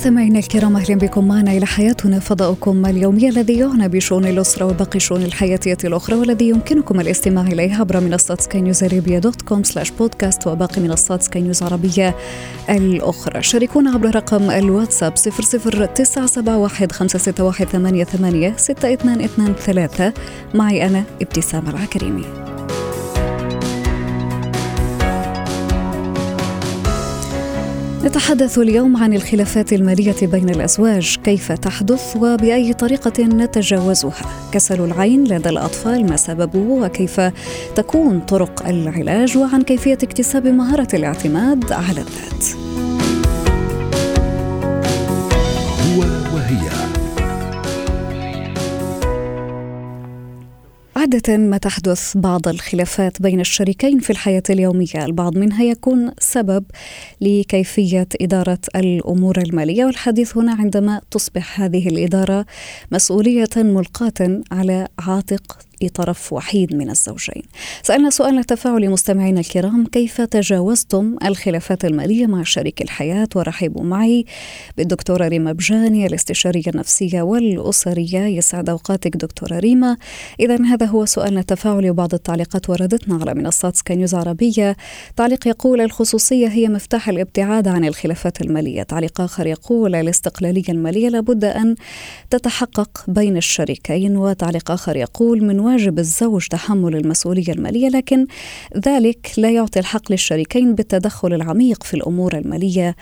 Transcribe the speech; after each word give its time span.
مستمعينا 0.00 0.38
الكرام 0.38 0.76
أهلا 0.76 0.94
بكم 0.94 1.28
معنا 1.28 1.52
إلى 1.52 1.66
حياتنا 1.66 2.18
فضاؤكم 2.18 2.86
اليومي 2.86 3.28
الذي 3.28 3.58
يعنى 3.58 3.88
بشؤون 3.88 4.24
الأسرة 4.24 4.66
وباقي 4.66 4.96
الشؤون 4.96 5.22
الحياتيه 5.22 5.76
الأخرى 5.84 6.16
والذي 6.16 6.48
يمكنكم 6.48 7.00
الاستماع 7.00 7.46
اليه 7.46 7.74
عبر 7.74 8.00
منصات 8.00 8.40
skynewsarabia 8.40 9.18
dot 9.18 9.42
com 9.42 9.62
slash 9.62 9.90
podcast 9.90 10.46
وباقي 10.46 10.80
منصات 10.80 11.22
سكاي 11.22 11.42
نيوز 11.42 11.62
عربيه 11.62 12.16
الأخرى. 12.68 13.42
شاركونا 13.42 13.90
عبر 13.90 14.14
رقم 14.14 14.50
الواتساب 14.50 15.14
00971 15.14 16.90
561 16.90 17.66
88 17.66 18.56
6223 18.56 20.12
معي 20.54 20.86
أنا 20.86 21.04
ابتسام 21.22 21.68
العكريمي. 21.68 22.49
نتحدث 28.04 28.58
اليوم 28.58 28.96
عن 28.96 29.12
الخلافات 29.12 29.72
المالية 29.72 30.14
بين 30.22 30.50
الأزواج 30.50 31.16
كيف 31.24 31.52
تحدث 31.52 32.16
وبأي 32.16 32.72
طريقة 32.72 33.24
نتجاوزها؟ 33.24 34.50
كسل 34.52 34.84
العين 34.84 35.24
لدى 35.24 35.48
الأطفال 35.48 36.06
ما 36.06 36.16
سببه 36.16 36.58
وكيف 36.58 37.20
تكون 37.76 38.20
طرق 38.20 38.66
العلاج 38.66 39.38
وعن 39.38 39.62
كيفية 39.62 39.98
اكتساب 40.02 40.46
مهارة 40.46 40.88
الاعتماد 40.94 41.72
على 41.72 42.00
الذات. 42.00 42.69
عادة 51.00 51.36
ما 51.36 51.58
تحدث 51.58 52.16
بعض 52.16 52.48
الخلافات 52.48 53.22
بين 53.22 53.40
الشريكين 53.40 53.98
في 53.98 54.10
الحياة 54.10 54.42
اليومية، 54.50 55.04
البعض 55.04 55.38
منها 55.38 55.64
يكون 55.64 56.12
سبب 56.18 56.64
لكيفية 57.20 58.08
إدارة 58.20 58.58
الأمور 58.76 59.38
المالية، 59.38 59.84
والحديث 59.84 60.36
هنا 60.36 60.52
عندما 60.52 61.00
تصبح 61.10 61.60
هذه 61.60 61.88
الإدارة 61.88 62.46
مسؤولية 62.92 63.48
ملقاة 63.56 64.42
على 64.52 64.88
عاتق 64.98 65.58
طرف 65.88 66.32
وحيد 66.32 66.74
من 66.74 66.90
الزوجين. 66.90 67.42
سألنا 67.82 68.10
سؤال 68.10 68.44
تفاعلي 68.44 68.88
مستمعينا 68.88 69.40
الكرام 69.40 69.86
كيف 69.86 70.20
تجاوزتم 70.20 71.16
الخلافات 71.24 71.84
المالية 71.84 72.26
مع 72.26 72.42
شريك 72.42 72.82
الحياة 72.82 73.28
ورحبوا 73.36 73.84
معي 73.84 74.24
بالدكتورة 74.76 75.28
ريما 75.28 75.52
بجاني 75.52 76.06
الاستشارية 76.06 76.62
النفسية 76.68 77.22
والأسرية 77.22 78.20
يسعد 78.20 78.68
أوقاتك 78.68 79.16
دكتورة 79.16 79.58
ريما. 79.58 79.96
إذا 80.40 80.64
هذا 80.64 80.86
هو 80.86 81.04
سؤالنا 81.04 81.40
التفاعلي 81.40 81.90
وبعض 81.90 82.14
التعليقات 82.14 82.70
وردتنا 82.70 83.14
على 83.14 83.34
منصات 83.34 83.76
سكاي 83.76 83.96
نيوز 83.96 84.14
عربية. 84.14 84.76
تعليق 85.16 85.48
يقول 85.48 85.80
الخصوصية 85.80 86.48
هي 86.48 86.68
مفتاح 86.68 87.08
الابتعاد 87.08 87.68
عن 87.68 87.84
الخلافات 87.84 88.40
المالية. 88.40 88.82
تعليق 88.82 89.20
آخر 89.20 89.46
يقول 89.46 89.94
الاستقلالية 89.94 90.68
المالية 90.68 91.08
لابد 91.08 91.44
أن 91.44 91.74
تتحقق 92.30 93.04
بين 93.08 93.36
الشريكين 93.36 94.16
وتعليق 94.16 94.70
آخر 94.70 94.96
يقول 94.96 95.44
من 95.44 95.60
واجب 95.70 95.98
الزوج 95.98 96.46
تحمل 96.46 96.96
المسؤولية 96.96 97.52
المالية 97.52 97.88
لكن 97.88 98.26
ذلك 98.86 99.32
لا 99.36 99.50
يعطي 99.50 99.80
الحق 99.80 100.12
للشريكين 100.12 100.74
بالتدخل 100.74 101.34
العميق 101.34 101.82
في 101.82 101.94
الأمور 101.94 102.38
المالية 102.38 102.96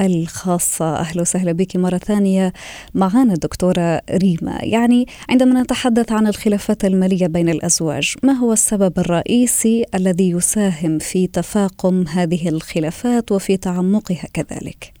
الخاصة 0.00 0.96
أهلا 0.96 1.20
وسهلا 1.20 1.52
بك 1.52 1.76
مرة 1.76 1.98
ثانية 1.98 2.52
معنا 2.94 3.32
الدكتورة 3.32 4.00
ريما 4.10 4.58
يعني 4.62 5.06
عندما 5.28 5.62
نتحدث 5.62 6.12
عن 6.12 6.26
الخلافات 6.26 6.84
المالية 6.84 7.26
بين 7.26 7.48
الأزواج 7.48 8.14
ما 8.22 8.32
هو 8.32 8.52
السبب 8.52 8.98
الرئيسي 8.98 9.84
الذي 9.94 10.30
يساهم 10.30 10.98
في 10.98 11.26
تفاقم 11.26 12.04
هذه 12.08 12.48
الخلافات 12.48 13.32
وفي 13.32 13.56
تعمقها 13.56 14.28
كذلك؟ 14.32 14.93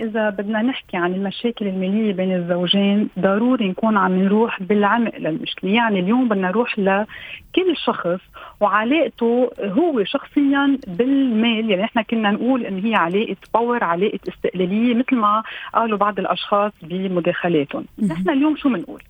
إذا 0.00 0.30
بدنا 0.30 0.62
نحكي 0.62 0.96
عن 0.96 1.14
المشاكل 1.14 1.66
المالية 1.66 2.12
بين 2.12 2.34
الزوجين 2.34 3.08
ضروري 3.18 3.68
نكون 3.68 3.96
عم 3.96 4.22
نروح 4.22 4.62
بالعمق 4.62 5.18
للمشكلة. 5.18 5.70
يعني 5.70 6.00
اليوم 6.00 6.28
بدنا 6.28 6.48
نروح 6.48 6.78
لكل 6.78 7.76
شخص 7.84 8.20
وعلاقته 8.60 9.50
هو 9.62 10.04
شخصيا 10.04 10.78
بالمال. 10.86 11.70
يعني 11.70 11.84
إحنا 11.84 12.02
كنا 12.02 12.30
نقول 12.30 12.66
إن 12.66 12.78
هي 12.78 12.94
علاقة 12.94 13.36
باور 13.54 13.84
علاقة 13.84 14.18
استقلالية 14.28 14.94
مثل 14.94 15.16
ما 15.16 15.42
قالوا 15.74 15.98
بعض 15.98 16.18
الأشخاص 16.18 16.72
بمداخلاتهم. 16.82 17.84
نحن 18.08 18.30
اليوم 18.30 18.56
شو 18.56 18.68
بنقول 18.68 19.02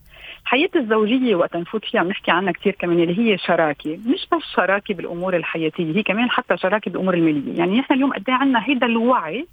حياة 0.45 0.71
الزوجية 0.77 1.35
وقت 1.35 1.57
نفوت 1.57 1.85
فيها 1.85 2.03
بنحكي 2.03 2.31
عنها 2.31 2.53
كثير 2.53 2.73
كمان 2.79 3.01
اللي 3.01 3.19
هي 3.19 3.39
شراكة. 3.39 3.99
مش 4.07 4.27
بس 4.33 4.43
شراكة 4.57 4.95
بالأمور 4.95 5.37
الحياتية 5.37 5.97
هي 5.97 6.03
كمان 6.03 6.31
حتى 6.31 6.57
شراكة 6.57 6.91
بالأمور 6.91 7.15
المالية. 7.15 7.59
يعني 7.59 7.79
نحن 7.79 7.95
اليوم 7.95 8.13
قد 8.13 8.31
عندنا 8.31 8.65
هيدا 8.69 8.87
الوعي 8.87 9.47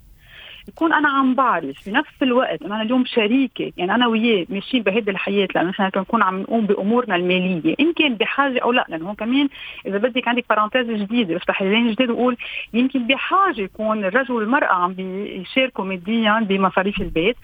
يكون 0.67 0.93
أنا 0.93 1.09
عم 1.09 1.35
بعرف 1.35 1.81
في 1.81 1.91
نفس 1.91 2.13
الوقت 2.21 2.61
أنا 2.61 2.81
اليوم 2.81 3.05
شريكة 3.05 3.71
يعني 3.77 3.95
أنا 3.95 4.07
وياه 4.07 4.45
ماشيين 4.49 4.83
بهيدي 4.83 5.11
الحياة 5.11 5.47
لأنه 5.55 5.69
نحن 5.69 5.83
نكون 5.83 6.23
عم 6.23 6.39
نقوم 6.39 6.65
بأمورنا 6.65 7.15
المالية. 7.15 7.75
ان 7.79 7.93
كان 7.93 8.15
بحاجة 8.15 8.59
أو 8.59 8.71
لا 8.71 8.85
لأنه 8.89 9.07
هون 9.07 9.15
كمان 9.15 9.49
إذا 9.85 9.97
بدك 9.97 10.27
عندك 10.27 10.45
بارانتيز 10.49 10.87
جديدة 11.01 11.37
افتح 11.37 11.61
لين 11.63 11.91
جديد 11.91 12.09
وقول 12.09 12.37
يمكن 12.73 13.07
بحاجة 13.07 13.61
يكون 13.61 14.05
الرجل 14.05 14.33
والمراه 14.33 14.73
عم 14.73 14.93
بيشاركوا 14.93 15.85
ماديا 15.85 16.39
بمصاريف 16.39 17.01
البيت. 17.01 17.35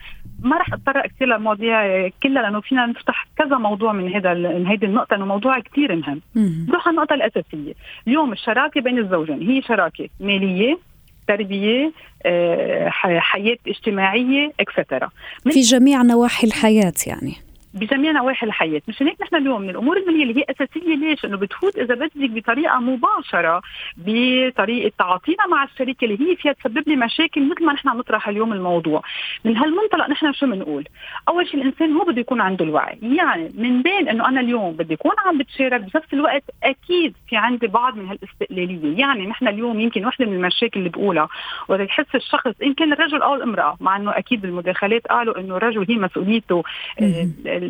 ما 0.43 0.57
رح 0.57 0.73
أتطرق 0.73 1.05
كثير 1.05 1.27
للمواضيع 1.27 2.09
كلها 2.23 2.41
لأنه 2.41 2.61
فينا 2.61 2.85
نفتح 2.85 3.27
كذا 3.37 3.57
موضوع 3.57 3.93
من 3.93 4.13
هذا 4.13 4.33
من 4.33 4.67
هيدي 4.67 4.85
النقطة 4.85 5.15
إنه 5.15 5.25
موضوع 5.25 5.59
كثير 5.59 5.95
مهم. 5.95 6.21
نروح 6.69 6.87
على 6.87 6.95
النقطة 6.95 7.13
الأساسية. 7.13 7.73
اليوم 8.07 8.31
الشراكة 8.31 8.81
بين 8.81 8.97
الزوجين 8.97 9.49
هي 9.49 9.61
شراكة 9.61 10.09
مالية 10.19 10.77
تربية 11.27 11.91
آه، 12.25 12.89
حياة 13.19 13.57
اجتماعية 13.67 14.51
اكسترا 14.59 15.09
في 15.51 15.61
جميع 15.61 16.01
نواحي 16.01 16.47
الحياة 16.47 16.93
يعني. 17.07 17.33
بجميع 17.73 18.11
نواحي 18.11 18.45
الحياة، 18.45 18.81
مشان 18.87 19.07
هيك 19.07 19.21
نحن 19.21 19.35
اليوم 19.35 19.61
من 19.61 19.69
الأمور 19.69 19.97
المالية 19.97 20.23
اللي 20.23 20.39
هي 20.39 20.45
أساسية 20.49 20.95
ليش؟ 20.95 21.25
إنه 21.25 21.37
بتفوت 21.37 21.77
إذا 21.77 21.95
بدك 21.95 22.11
بطريقة 22.15 22.79
مباشرة 22.79 23.61
بطريقة 23.97 24.91
تعاطينا 24.99 25.47
مع 25.51 25.63
الشريك 25.63 26.03
اللي 26.03 26.21
هي 26.21 26.35
فيها 26.35 26.53
تسبب 26.53 26.83
لي 26.87 26.95
مشاكل 26.95 27.49
مثل 27.49 27.65
ما 27.65 27.73
نحن 27.73 27.89
عم 27.89 27.97
نطرح 27.97 28.27
اليوم 28.27 28.53
الموضوع، 28.53 29.01
من 29.45 29.57
هالمنطلق 29.57 30.09
نحن 30.09 30.33
شو 30.33 30.45
بنقول؟ 30.45 30.83
أول 31.27 31.47
شيء 31.47 31.61
الإنسان 31.61 31.93
هو 31.93 32.05
بده 32.05 32.21
يكون 32.21 32.41
عنده 32.41 32.65
الوعي، 32.65 32.97
يعني 33.01 33.51
من 33.57 33.81
بين 33.81 34.09
إنه 34.09 34.27
أنا 34.27 34.41
اليوم 34.41 34.71
بدي 34.71 34.93
أكون 34.93 35.11
عم 35.25 35.37
بتشارك 35.37 35.81
بنفس 35.81 36.13
الوقت 36.13 36.43
أكيد 36.63 37.15
في 37.27 37.37
عندي 37.37 37.67
بعض 37.67 37.97
من 37.97 38.07
هالاستقلالية، 38.07 38.99
يعني 38.99 39.27
نحن 39.27 39.47
اليوم 39.47 39.79
يمكن 39.79 40.05
وحدة 40.05 40.25
من 40.25 40.33
المشاكل 40.33 40.79
اللي 40.79 40.89
بقولها 40.89 41.27
وقت 41.67 41.79
يحس 41.79 42.15
الشخص 42.15 42.53
إن 42.63 42.73
كان 42.73 42.93
الرجل 42.93 43.21
أو 43.21 43.35
الأمرأة، 43.35 43.77
مع 43.79 43.97
إنه 43.97 44.17
أكيد 44.17 44.45
المداخلات 44.45 45.07
قالوا 45.07 45.39
إنه 45.39 45.57
الرجل 45.57 45.85
هي 45.89 45.95
مسؤوليته 45.95 46.63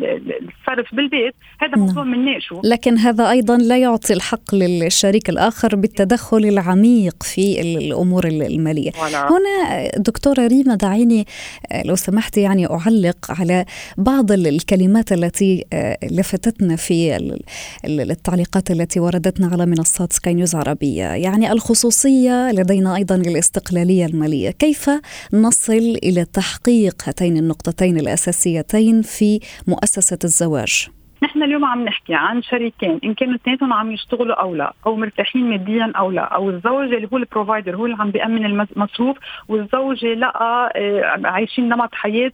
الصرف 0.02 0.94
بالبيت 0.94 1.34
هذا 1.60 1.76
موضوع 1.76 2.02
بنناقشه 2.02 2.60
لكن 2.64 2.98
هذا 2.98 3.30
أيضا 3.30 3.56
لا 3.56 3.78
يعطي 3.78 4.12
الحق 4.12 4.54
للشريك 4.54 5.30
الآخر 5.30 5.76
بالتدخل 5.76 6.44
العميق 6.44 7.22
في 7.22 7.60
الأمور 7.60 8.26
المالية. 8.26 8.90
ولا. 9.02 9.28
هنا 9.28 9.90
دكتورة 9.96 10.46
ريما 10.46 10.74
دعيني 10.74 11.26
لو 11.84 11.96
سمحتي 11.96 12.40
يعني 12.40 12.66
أعلق 12.66 13.16
على 13.30 13.64
بعض 13.96 14.32
الكلمات 14.32 15.12
التي 15.12 15.64
لفتتنا 16.02 16.76
في 16.76 17.16
التعليقات 17.84 18.70
التي 18.70 19.00
وردتنا 19.00 19.46
على 19.46 19.66
منصات 19.66 20.12
سكاي 20.12 20.34
نيوز 20.34 20.54
عربية. 20.54 21.04
يعني 21.04 21.52
الخصوصية 21.52 22.52
لدينا 22.52 22.96
أيضا 22.96 23.14
الاستقلالية 23.14 24.06
المالية. 24.06 24.50
كيف 24.50 24.90
نصل 25.32 25.98
إلى 26.02 26.24
تحقيق 26.24 27.02
هاتين 27.06 27.36
النقطتين 27.36 27.96
الأساسيتين 27.98 29.02
في 29.02 29.40
مؤسسة 29.84 30.18
الزواج. 30.24 30.88
نحن 31.22 31.42
اليوم 31.42 31.64
عم 31.64 31.84
نحكي 31.84 32.14
عن 32.14 32.42
شريكين 32.42 33.00
إن 33.04 33.14
كانوا 33.14 33.34
اثنيناتهم 33.34 33.72
عم 33.72 33.92
يشتغلوا 33.92 34.34
أو 34.34 34.54
لا 34.54 34.72
أو 34.86 34.96
مرتاحين 34.96 35.50
ماديا 35.50 35.92
أو 35.96 36.10
لا 36.10 36.22
أو 36.22 36.50
الزوج 36.50 36.92
اللي 36.92 37.08
هو 37.12 37.16
البروفايدر 37.16 37.76
هو 37.76 37.86
اللي 37.86 37.96
عم 38.00 38.10
بيأمن 38.10 38.44
المصروف 38.46 39.16
والزوجه 39.48 40.14
لا 40.14 40.32
عايشين 41.24 41.68
نمط 41.68 41.94
حياة 41.94 42.32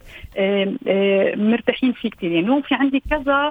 مرتاحين 1.36 1.92
فيه 1.92 2.10
كثير 2.10 2.30
يعني 2.30 2.62
في 2.62 2.74
عندي 2.74 3.02
كذا 3.10 3.50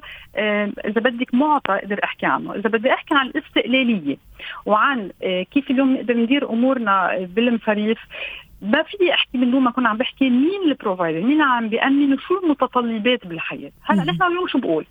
إذا 0.85 1.01
بدك 1.01 1.33
معطى 1.33 1.73
أقدر 1.73 1.99
أحكي 2.03 2.25
عنه. 2.25 2.55
إذا 2.55 2.69
بدي 2.69 2.93
أحكي 2.93 3.15
عن 3.15 3.27
الاستقلالية 3.27 4.17
وعن 4.65 5.11
كيف 5.51 5.71
اليوم 5.71 5.93
نقدر 5.93 6.17
ندير 6.17 6.49
أمورنا 6.49 7.27
بالمصاريف 7.35 7.97
ما 8.61 8.83
في 8.83 9.13
أحكي 9.13 9.37
من 9.37 9.51
دون 9.51 9.63
ما 9.63 9.71
كنا 9.71 9.89
عم 9.89 9.97
بحكي 9.97 10.29
مين 10.29 10.61
ال 10.65 10.71
provider 10.71 11.21
مين 11.21 11.41
عم 11.41 11.69
بيأمن 11.69 12.19
شو 12.19 12.39
المتطلبات 12.43 13.27
بالحياة؟ 13.27 13.71
هلا 13.83 14.03
نحن 14.03 14.23
اليوم 14.23 14.47
شو 14.47 14.59
بقول؟ 14.59 14.85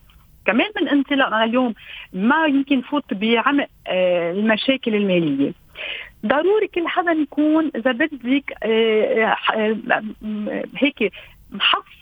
كمان 0.47 0.67
من 0.81 0.89
انطلاق 0.89 1.27
أنا 1.27 1.45
اليوم 1.45 1.75
ما 2.13 2.47
يمكن 2.47 2.81
فوت 2.81 3.15
بعمق 3.15 3.67
آه، 3.87 4.33
المشاكل 4.33 4.95
المالية. 4.95 5.53
ضروري 6.27 6.69
كل 6.75 6.89
حدا 6.89 7.13
يكون 7.13 7.71
إذا 7.77 7.93
بدك 7.93 8.53
آه، 8.63 9.37
هيك 10.77 11.13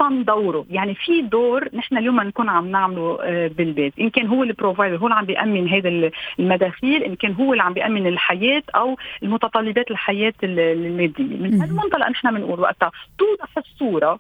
محصن 0.01 0.25
دوره. 0.25 0.67
يعني 0.71 0.95
في 0.95 1.23
دور 1.23 1.69
نحن 1.75 1.99
اليوم 1.99 2.21
نكون 2.21 2.49
عم 2.49 2.71
نعمله 2.71 3.19
بالبيت. 3.49 3.99
إن 4.01 4.11
كان 4.11 4.27
هو 4.27 4.43
البروفايدر 4.43 4.97
هو 4.97 5.07
اللي 5.07 5.15
عم 5.15 5.25
بيأمن 5.25 5.69
هذا 5.69 6.11
المداخيل. 6.39 7.03
إن 7.03 7.15
كان 7.15 7.33
هو 7.33 7.53
اللي 7.53 7.63
عم 7.63 7.73
بيأمن 7.73 8.07
الحياة 8.07 8.63
أو 8.75 8.97
المتطلبات 9.23 9.91
الحياة 9.91 10.35
المادية. 10.43 11.25
من 11.25 11.61
هالمنطلق 11.61 12.09
نحن 12.09 12.35
بنقول 12.35 12.61
وقتها. 12.61 12.91
توضح 13.19 13.59
الصورة 13.59 14.19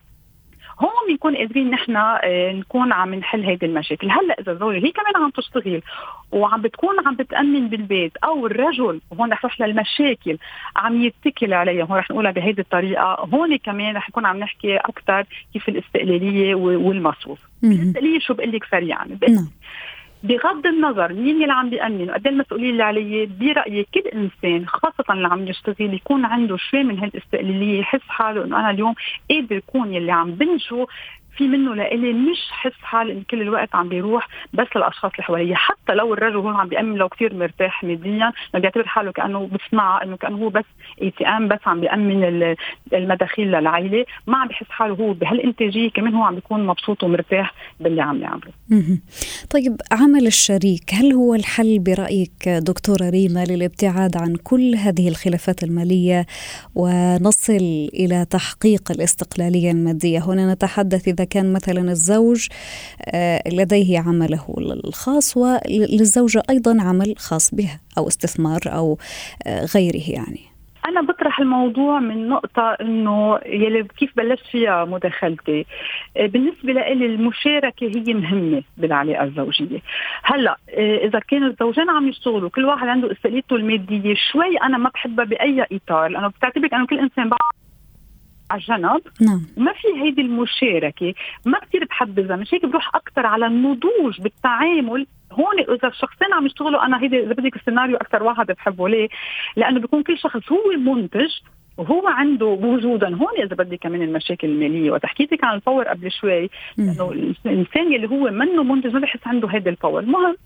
هون 0.80 0.90
بنكون 1.08 1.36
قادرين 1.36 1.70
نحن 1.70 1.96
آه، 1.96 2.52
نكون 2.52 2.92
عم 2.92 3.14
نحل 3.14 3.44
هيدي 3.44 3.66
المشاكل. 3.66 4.10
هلأ 4.10 4.40
إذا 4.40 4.52
الزوجه 4.52 4.86
هي 4.86 4.92
كمان 4.92 5.16
عم 5.16 5.30
تشتغل 5.30 5.82
وعم 6.32 6.62
بتكون 6.62 6.96
عم 7.06 7.14
بتأمن 7.14 7.68
بالبيت 7.68 8.16
أو 8.16 8.46
الرجل 8.46 9.00
وهون 9.10 9.32
رح 9.32 9.44
نروح 9.44 9.60
للمشاكل 9.60 10.38
عم 10.76 11.02
يتكل 11.02 11.54
عليها 11.54 11.84
هون 11.84 11.98
رح 11.98 12.10
نقولها 12.10 12.30
بهيدي 12.30 12.60
الطريقة. 12.60 13.28
هون 13.34 13.56
كمان 13.56 13.96
رح 13.96 14.08
نكون 14.08 14.26
عم 14.26 14.36
نحكي 14.36 14.76
أكثر 14.76 15.24
كيف 15.52 15.68
الاستقلالية 15.68 16.54
والمصروف. 16.54 17.38
الاستقلالية 17.64 18.18
شو 18.18 18.34
بقول 18.34 18.52
لك 18.52 18.64
سريعا. 18.64 19.18
بغض 20.28 20.66
النظر 20.66 21.12
مين 21.12 21.42
اللي 21.42 21.52
عم 21.52 21.70
بيأمن 21.70 22.10
وقد 22.10 22.26
إيه 22.26 22.32
المسؤوليه 22.32 22.70
اللي 22.70 22.82
عليه؟ 22.82 23.28
برأيي 23.40 23.86
كل 23.94 24.00
إنسان 24.00 24.66
خاصة 24.68 25.04
اللي 25.10 25.28
عم 25.28 25.48
يشتغل 25.48 25.94
يكون 25.94 26.24
عنده 26.24 26.56
شوي 26.56 26.84
من 26.84 26.98
هالإستقلالية 26.98 27.80
يحس 27.80 28.00
حاله 28.08 28.44
إنه 28.44 28.60
أنا 28.60 28.70
اليوم 28.70 28.94
قادر 29.30 29.56
يكون 29.56 29.94
يلي 29.94 30.12
عم 30.12 30.30
بنشو. 30.30 30.86
في 31.36 31.48
منه 31.48 31.74
لإلي 31.74 32.12
مش 32.12 32.38
حس 32.50 32.72
حال 32.82 33.10
إن 33.10 33.22
كل 33.30 33.42
الوقت 33.42 33.74
عم 33.74 33.88
بيروح 33.88 34.28
بس 34.52 34.66
للأشخاص 34.76 35.12
اللي 35.12 35.22
حواليه 35.22 35.54
حتى 35.54 35.94
لو 35.94 36.14
الرجل 36.14 36.36
هون 36.36 36.54
عم 36.54 36.68
بيأمن 36.68 36.94
لو 36.94 37.08
كثير 37.08 37.34
مرتاح 37.34 37.84
ماديا 37.84 38.32
ما 38.54 38.60
بيعتبر 38.60 38.86
حاله 38.86 39.12
كأنه 39.12 39.46
بصنع 39.52 40.02
إنه 40.02 40.16
كأنه 40.16 40.36
هو 40.36 40.48
بس 40.48 40.64
اي 41.02 41.10
تي 41.10 41.26
ام 41.26 41.48
بس 41.48 41.58
عم 41.66 41.80
بيأمن 41.80 42.54
المداخيل 42.92 43.48
للعائله 43.48 44.04
ما 44.26 44.38
عم 44.38 44.48
بحس 44.48 44.66
حاله 44.68 44.94
هو 44.94 45.12
بهالإنتاجية 45.12 45.90
كمان 45.90 46.14
هو 46.14 46.22
عم 46.22 46.34
بيكون 46.34 46.66
مبسوط 46.66 47.04
ومرتاح 47.04 47.54
باللي 47.80 48.02
عم 48.02 48.22
يعمله. 48.22 48.52
طيب 49.50 49.76
عمل 49.92 50.26
الشريك 50.26 50.94
هل 50.94 51.12
هو 51.12 51.34
الحل 51.34 51.78
برأيك 51.78 52.48
دكتورة 52.48 53.10
ريما 53.10 53.44
للابتعاد 53.44 54.16
عن 54.16 54.36
كل 54.36 54.74
هذه 54.74 55.08
الخلافات 55.08 55.62
المالية 55.62 56.26
ونصل 56.74 57.88
إلى 57.94 58.26
تحقيق 58.30 58.90
الاستقلالية 58.90 59.70
المادية؟ 59.70 60.18
هنا 60.18 60.54
نتحدث 60.54 61.08
إذا 61.08 61.24
كان 61.30 61.52
مثلا 61.52 61.90
الزوج 61.90 62.48
آه، 63.14 63.42
لديه 63.52 63.98
عمله 63.98 64.44
الخاص 64.84 65.36
وللزوجة 65.36 66.42
أيضا 66.50 66.82
عمل 66.82 67.14
خاص 67.18 67.54
بها 67.54 67.80
أو 67.98 68.08
استثمار 68.08 68.60
أو 68.66 68.98
آه، 69.46 69.64
غيره 69.74 70.10
يعني. 70.10 70.40
أنا 70.88 71.00
بطرح 71.00 71.40
الموضوع 71.40 72.00
من 72.00 72.28
نقطة 72.28 72.76
إنه 72.80 73.38
يلي 73.46 73.84
كيف 73.98 74.16
بلشت 74.16 74.46
فيها 74.46 74.84
مداخلتي 74.84 75.66
آه، 76.16 76.26
بالنسبة 76.26 76.72
لي 76.72 76.92
المشاركة 76.92 77.86
هي 77.86 78.14
مهمة 78.14 78.62
بالعلاقة 78.76 79.24
الزوجية. 79.24 79.78
هلأ 80.22 80.56
إذا 81.04 81.18
كانوا 81.18 81.48
الزوجين 81.48 81.90
عم 81.90 82.08
يشتغلوا 82.08 82.50
كل 82.50 82.64
واحد 82.64 82.88
عنده 82.88 83.12
استقلاليته 83.12 83.56
المادية 83.56 84.14
شوي 84.32 84.56
أنا 84.56 84.78
ما 84.78 84.90
بحبها 84.94 85.24
بأي 85.24 85.66
إطار 85.72 86.08
لأنه 86.08 86.28
بتعتبر 86.28 86.68
انه 86.72 86.86
كل 86.86 86.98
إنسان 86.98 87.28
بعد 87.28 87.65
على 88.50 88.60
الجنب. 88.60 89.00
نعم. 89.20 89.42
وما 89.56 89.72
في 89.72 90.02
هيدي 90.02 90.20
المشاركة؟ 90.20 91.14
ما 91.46 91.58
كثير 91.58 91.84
بحبذها 91.84 92.36
مش 92.36 92.54
هيك 92.54 92.66
بروح 92.66 92.96
أكثر 92.96 93.26
على 93.26 93.46
النضوج 93.46 94.20
بالتعامل. 94.20 95.06
هون 95.32 95.58
إذا 95.60 95.88
الشخصين 95.88 96.32
عم 96.32 96.46
يشتغلوا 96.46 96.86
أنا 96.86 97.02
هيدي 97.02 97.20
إذا 97.20 97.32
بدك 97.32 97.56
السيناريو 97.56 97.96
أكثر 97.96 98.22
واحد 98.22 98.46
بحبه. 98.46 98.88
ليه؟ 98.88 99.08
لأنه 99.56 99.80
بيكون 99.80 100.02
كل 100.02 100.18
شخص 100.18 100.52
هو 100.52 100.94
منتج 100.94 101.30
وهو 101.76 102.06
عنده 102.06 102.46
وجوده. 102.46 103.14
هون 103.14 103.42
إذا 103.42 103.56
بدي 103.56 103.76
كمان 103.76 104.02
المشاكل 104.02 104.48
المالية. 104.48 104.90
وتحكيتك 104.90 105.44
عن 105.44 105.54
ال 105.54 105.59
power 105.59 105.84
قبل 105.84 106.10
شوي 106.10 106.50
لأنه 106.76 107.12
الإنسان 107.46 107.94
اللي 107.94 108.08
هو 108.08 108.30
منه 108.30 108.62
منتج 108.62 108.92
ما 108.92 109.00
بحس 109.00 109.20
عنده 109.26 109.48
هذا 109.48 109.70
ال 109.70 109.75
power 109.75 110.00
المهم 110.00 110.36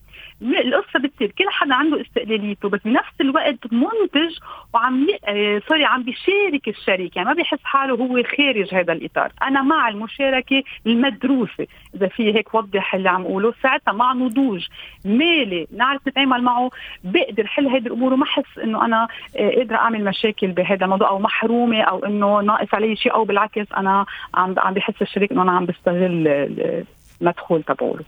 القصة 0.42 0.98
بتصير 0.98 1.31
كل 1.38 1.50
حدا 1.50 1.75
عنده 1.75 2.00
استقلاليته 2.00 2.69
بس 2.69 2.81
بنفس 2.84 3.20
الوقت 3.20 3.72
منتج 3.72 4.38
وعم 4.75 5.08
ي... 5.08 5.19
آه، 5.25 5.62
sorry 5.69 5.84
عم 5.84 6.02
بيشارك 6.02 6.69
الشريك. 6.69 7.16
يعني 7.16 7.28
ما 7.28 7.34
بيحس 7.34 7.58
حاله 7.62 7.94
هو 7.94 8.22
خارج 8.22 8.75
هذا 8.75 8.92
الإطار. 8.92 9.32
أنا 9.42 9.62
مع 9.62 9.88
المشاركة 9.88 10.62
المدروسة. 10.87 11.66
إذا 11.94 12.08
في 12.08 12.34
هيك 12.34 12.54
وضح 12.54 12.94
اللي 12.94 13.08
عم 13.08 13.22
اقوله 13.22 13.54
ساعتها 13.62 13.92
مع 13.92 14.12
نضوج 14.12 14.66
مالي 15.04 15.66
نعرف 15.76 16.08
نتعامل 16.08 16.42
معه 16.42 16.70
بقدر 17.04 17.46
حل 17.46 17.66
هذه 17.66 17.87
الأمور. 17.87 18.12
وما 18.12 18.25
احس 18.25 18.58
إنه 18.64 18.84
أنا 18.84 19.08
آه، 19.37 19.50
قادرة 19.50 19.76
أعمل 19.76 20.04
مشاكل 20.04 20.46
بهذا 20.46 20.84
الموضوع 20.84 21.08
أو 21.08 21.19
محرومة 21.19 21.82
أو 21.82 22.04
إنه 22.04 22.40
ناقص 22.40 22.75
علي 22.75 22.96
شيء 22.96 23.14
أو 23.14 23.25
بالعكس 23.25 23.66
أنا 23.76 24.06
عم 24.34 24.54
عم 24.58 24.75
بحس 24.75 25.02
الشريك 25.02 25.32
إنه 25.32 25.42
أنا 25.42 25.52
عم 25.52 25.66
بستغل 25.66 26.84
مدخول 27.20 27.62
تبعوله. 27.62 28.05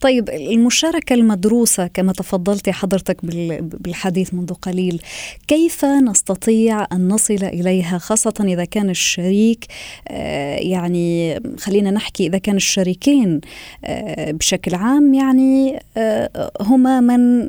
طيب 0.00 0.28
المشاركة 0.28 1.14
المدروسة 1.14 1.86
كما 1.86 2.12
تفضلتي 2.12 2.72
حضرتك 2.72 3.24
بالحديث 3.24 4.34
منذ 4.34 4.52
قليل 4.52 5.02
كيف 5.48 5.84
نستطيع 5.84 6.86
أن 6.92 7.08
نصل 7.08 7.34
إليها 7.34 7.98
خاصة 7.98 8.34
إذا 8.40 8.64
كان 8.64 8.90
الشريك 8.90 9.64
آه، 10.08 10.56
يعني 10.56 11.40
خلينا 11.58 11.90
نحكي 11.90 12.26
إذا 12.26 12.38
كان 12.38 12.56
الشريكين 12.56 13.40
آه، 13.84 14.30
بشكل 14.30 14.74
عام 14.74 15.14
يعني 15.14 15.80
آه، 15.96 16.50
هما 16.60 17.00
من 17.00 17.48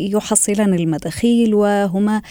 يحصلان 0.00 0.74
المداخيل 0.74 1.54
وهما 1.54 2.22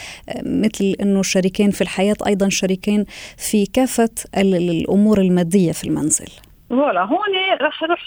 مثل 0.43 0.95
أنه 1.01 1.21
شريكين 1.21 1.71
في 1.71 1.81
الحياة 1.81 2.15
أيضا 2.27 2.49
شريكين 2.49 3.05
في 3.37 3.65
كافة 3.65 4.09
الأمور 4.37 5.21
المادية 5.21 5.71
في 5.71 5.83
المنزل. 5.83 6.48
voilà 6.69 7.01
هون 7.01 7.19
رح 7.61 7.83
نروح 7.83 8.01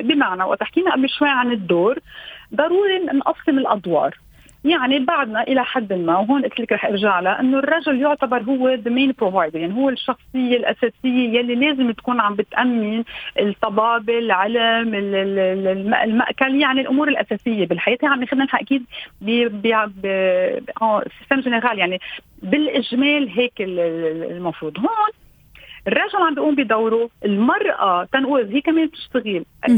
بمعنى 0.00 0.44
وقت 0.44 0.62
حكينا 0.62 0.92
قبل 0.92 1.08
شوي 1.08 1.28
عن 1.28 1.52
الدور 1.52 1.98
ضروري 2.54 2.98
نقسم 2.98 3.58
الأدوار. 3.58 4.18
يعني 4.64 4.98
بعدنا 4.98 5.42
إلى 5.42 5.64
حد 5.64 5.92
ما 5.92 6.18
وهون 6.18 6.42
قلت 6.42 6.60
لك 6.60 6.72
رح 6.72 6.84
أرجع 6.84 7.20
لها 7.20 7.40
إنه 7.40 7.58
الرجل 7.58 8.00
يعتبر 8.00 8.42
هو 8.42 8.68
the 8.68 8.90
main 8.90 9.14
provider 9.18 9.58
يعني 9.58 9.74
هو 9.74 9.88
الشخصية 9.88 10.56
الأساسية 10.56 11.38
يلي 11.38 11.54
لازم 11.54 11.90
تكون 11.90 12.20
عم 12.20 12.34
بتأمن 12.34 13.04
الطبابة 13.40 14.18
العلم 14.18 14.94
المأكل 16.04 16.60
يعني 16.60 16.80
الأمور 16.80 17.08
الأساسية 17.08 17.66
بالحياة. 17.66 17.98
عم 18.02 18.20
ناخذها 18.20 18.46
أكيد 18.54 18.84
بسيستم 19.20 19.90
جنرال 21.40 21.78
يعني 21.78 22.00
بالإجمال 22.42 23.28
هيك 23.28 23.52
المفروض. 23.60 24.78
هون 24.78 25.23
الرجل 25.88 26.18
عم 26.26 26.34
بيقوم 26.34 26.54
بدوره 26.54 27.10
المرأة 27.24 28.04
تنقول 28.04 28.48
هي 28.52 28.60
كمان 28.60 28.86
بتشتغل 28.86 29.44
آه، 29.68 29.72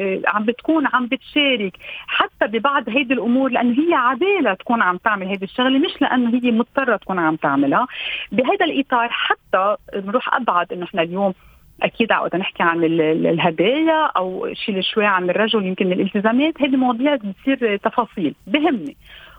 آه، 0.00 0.20
عم 0.26 0.44
بتكون 0.44 0.86
عم 0.86 1.06
بتشارك 1.06 1.76
حتى 2.06 2.46
ببعض 2.46 2.88
هيدي 2.88 3.14
الأمور 3.14 3.50
لأنه 3.50 3.72
هي 3.72 3.94
عدالة 3.94 4.54
تكون 4.54 4.82
عم 4.82 4.96
تعمل 4.96 5.26
هيدي 5.26 5.44
الشغلة 5.44 5.78
مش 5.78 6.02
لأنه 6.02 6.40
هي 6.42 6.50
مضطرة 6.50 6.96
تكون 6.96 7.18
عم 7.18 7.36
تعملها. 7.36 7.86
بهذا 8.32 8.64
الإطار 8.64 9.08
حتى 9.08 9.76
نروح 9.94 10.34
أبعد 10.34 10.72
إنه 10.72 10.84
إحنا 10.84 11.02
اليوم 11.02 11.34
أكيد 11.82 12.12
عقد 12.12 12.36
نحكي 12.36 12.62
عن 12.62 12.84
الهدايا 12.84 14.04
أو 14.06 14.48
شيء 14.52 14.80
شوي 14.80 15.06
عن 15.06 15.30
الرجل 15.30 15.66
يمكن 15.66 15.92
الالتزامات 15.92 16.62
هذه 16.62 16.76
مواضيع 16.76 17.14
بتصير 17.14 17.76
تفاصيل 17.76 18.34
بهمني. 18.46 18.96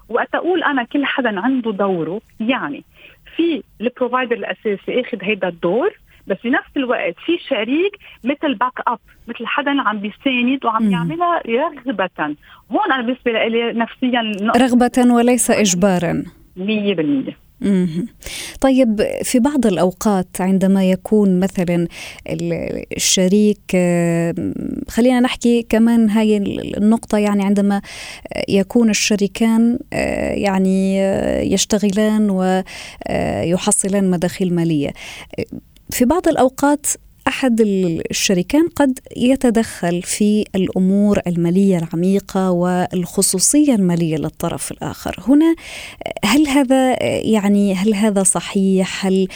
وقت 0.10 0.36
أقول 0.36 0.64
أنا 0.64 0.84
كل 0.84 1.06
حدا 1.06 1.40
عنده 1.40 1.72
دوره 1.72 2.22
يعني 2.40 2.84
في 3.36 3.64
ال 3.82 3.88
provider 3.88 4.36
الأساسي 4.36 5.02
أخذ 5.02 5.18
هيدا 5.22 5.48
الدور 5.48 5.92
بس 6.28 6.38
بنفس 6.44 6.78
الوقت 6.78 7.16
في 7.26 7.38
شريك 7.50 7.98
مثل 8.24 8.56
backup 8.56 9.00
مثل 9.28 9.46
حدا 9.46 9.72
عم 9.82 10.00
بيساند 10.00 10.66
وعم 10.66 10.92
يعملها 10.92 11.42
رغبة 11.48 12.36
هون 12.72 12.92
أنا 12.92 13.02
بالنسبة 13.02 13.32
لي 13.32 13.74
نفسيا 13.74 14.50
رغبة 14.58 15.14
وليس 15.14 15.52
اجبارا. 15.52 16.24
100% 16.58 17.36
طيب 18.62 19.02
في 19.24 19.40
بعض 19.40 19.66
الأوقات 19.66 20.28
عندما 20.40 20.90
يكون 20.90 21.40
مثلا 21.40 21.88
الشريك 22.98 23.72
خلينا 24.90 25.20
نحكي 25.20 25.66
كمان 25.70 26.10
هاي 26.10 26.38
النقطة 26.78 27.18
يعني 27.18 27.44
عندما 27.44 27.82
يكون 28.50 28.90
الشريكان 28.90 29.80
يعني 30.32 30.98
يشتغلان 31.54 32.30
ويحصلان 32.30 34.10
مداخيل 34.10 34.56
مالية. 34.56 34.94
في 35.90 36.06
بعض 36.06 36.28
الأوقات 36.28 36.86
أحد 37.28 37.62
الشريكين 37.62 38.68
قد 38.76 39.00
يتدخل 39.18 40.02
في 40.02 40.46
الأمور 40.56 41.20
المالية 41.28 41.78
العميقة 41.78 42.52
والخصوصية 42.52 43.76
المالية 43.76 44.18
للطرف 44.18 44.72
الآخر. 44.72 45.16
هنا 45.28 45.56
هل 46.26 46.48
هذا 46.48 47.04
يعني 47.04 47.74
هل 47.74 47.94
هذا 47.94 48.24
صحيح؟ 48.24 49.06
هل 49.06 49.28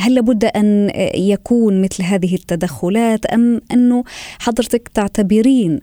هل 0.00 0.14
لابد 0.14 0.44
أن 0.44 0.90
يكون 1.14 1.82
مثل 1.82 2.02
هذه 2.02 2.34
التدخلات؟ 2.34 3.26
أم 3.26 3.60
أنه 3.72 4.04
حضرتك 4.38 4.88
تعتبرين 4.88 5.80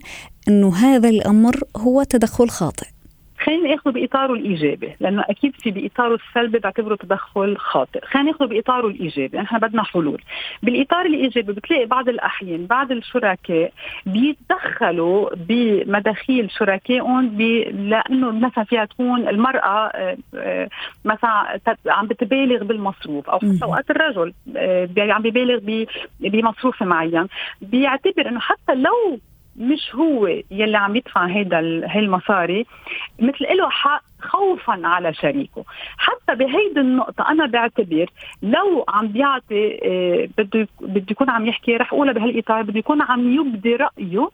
أنه 0.48 0.76
هذا 0.76 1.08
الأمر 1.08 1.60
هو 1.76 2.02
تدخل 2.02 2.48
خاطئ؟ 2.48 2.91
خلينا 3.44 3.68
ناخذه 3.68 3.92
بإطاره 3.92 4.32
الإيجابي 4.32 4.96
لأنه 5.00 5.24
أكيد 5.30 5.52
في 5.58 5.70
بإطاره 5.70 6.18
السلبي 6.28 6.58
بعتبره 6.58 6.94
تدخل 6.94 7.56
خاطئ. 7.56 8.00
خلينا 8.04 8.30
ناخذه 8.30 8.46
بإطاره 8.46 8.86
الإيجابي 8.86 9.38
نحن 9.38 9.58
بدنا 9.58 9.82
حلول. 9.82 10.22
بالإطار 10.62 11.06
الإيجابي 11.06 11.52
بتلاقي 11.52 11.86
بعض 11.86 12.08
الأحيان 12.08 12.66
بعض 12.66 12.92
الشركاء 12.92 13.72
بيتدخلوا 14.06 15.30
بمداخيل 15.34 16.50
شركائهم 16.50 17.38
لأنه 17.88 18.30
مثلا 18.30 18.64
فيها 18.64 18.84
تكون 18.84 19.28
المرأة 19.28 19.86
آه، 19.86 20.16
آه، 20.34 20.68
مثلا 21.04 21.60
عم 21.86 22.06
بتبالغ 22.06 22.64
بالمصروف 22.64 23.30
أو 23.30 23.38
حتى 23.38 23.58
اوقات 23.62 23.90
الرجل 23.90 24.32
آه، 24.56 24.88
عم 24.98 25.22
ببالغ 25.22 25.58
بمصروف 26.20 26.82
معين. 26.82 27.26
بيعتبر 27.60 28.28
إنه 28.28 28.40
حتى 28.40 28.74
لو 28.74 29.18
مش 29.56 29.94
هو 29.94 30.26
يلي 30.50 30.76
عم 30.76 30.96
يدفع 30.96 31.26
هيدا 31.26 31.58
هالمصاري 31.84 32.66
مثل 33.18 33.56
له 33.56 33.68
حق 33.70 34.02
خوفا 34.20 34.80
على 34.84 35.14
شريكه. 35.14 35.64
حتى 35.98 36.34
بهيدي 36.34 36.80
النقطة 36.80 37.28
أنا 37.30 37.46
بعتبر 37.46 38.06
لو 38.42 38.84
عم 38.88 39.08
بيعطي 39.08 39.78
آه، 39.84 40.28
بده 40.38 40.68
بده 40.80 41.06
يكون 41.10 41.30
عم 41.30 41.46
يحكي 41.46 41.76
رح 41.76 41.92
أقولها 41.92 42.12
بهالإطار 42.12 42.62
بده 42.62 42.78
يكون 42.78 43.02
عم 43.02 43.32
يبدي 43.32 43.76
رأيه 43.76 44.28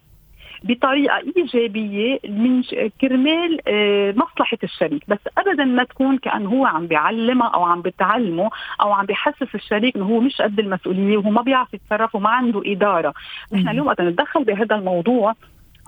بطريقة 0.63 1.17
إيجابية 1.37 2.19
من 2.29 2.63
كرمال 3.01 3.59
آه، 3.67 4.11
مصلحة 4.11 4.57
الشريك. 4.63 5.03
بس 5.07 5.19
ابدا 5.37 5.65
ما 5.65 5.83
تكون 5.83 6.17
كانه 6.17 6.49
هو 6.49 6.65
عم 6.65 6.87
بيعلمها 6.87 7.47
أو 7.47 7.63
عم 7.63 7.81
بتعلمه 7.81 8.49
أو 8.81 8.91
عم 8.91 9.05
بيحسس 9.05 9.55
الشريك 9.55 9.95
إنه 9.95 10.05
هو 10.05 10.19
مش 10.19 10.41
قد 10.41 10.59
المسؤولية 10.59 11.17
وهو 11.17 11.29
ما 11.29 11.41
بيعرف 11.41 11.73
يتصرف 11.73 12.15
وما 12.15 12.29
عنده 12.29 12.61
إدارة. 12.65 13.13
نحن 13.53 13.69
اليوم 13.69 13.87
وقت 13.87 14.01
نتدخل 14.01 14.43
بهذا 14.43 14.75
الموضوع 14.75 15.35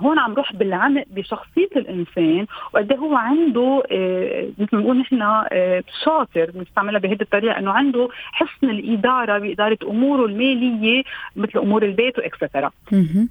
هون 0.02 0.20
عم 0.20 0.34
روح 0.34 0.54
بالعمق 0.54 1.04
بشخصية 1.10 1.70
الإنسان 1.76 2.46
وقد 2.74 2.92
إيه 2.92 2.98
هو 3.00 3.16
عنده 3.16 3.84
آه 3.92 4.48
مثل 4.58 4.76
ما 4.76 4.82
بنقول 4.82 4.98
نحن 5.00 5.22
آه 5.22 5.84
شاطر 6.06 6.52
بنستعملها 6.52 7.00
بهذه 7.00 7.22
الطريقة 7.22 7.60
إنه 7.60 7.72
عنده 7.72 8.10
حسن 8.32 8.70
الإدارة 8.70 9.38
بإدارة 9.40 9.78
أموره 9.84 10.26
المالية 10.26 11.04
مثل 11.36 11.60
أمور 11.60 11.84
البيت 11.84 12.20
و 12.20 12.29
extra 12.29 12.72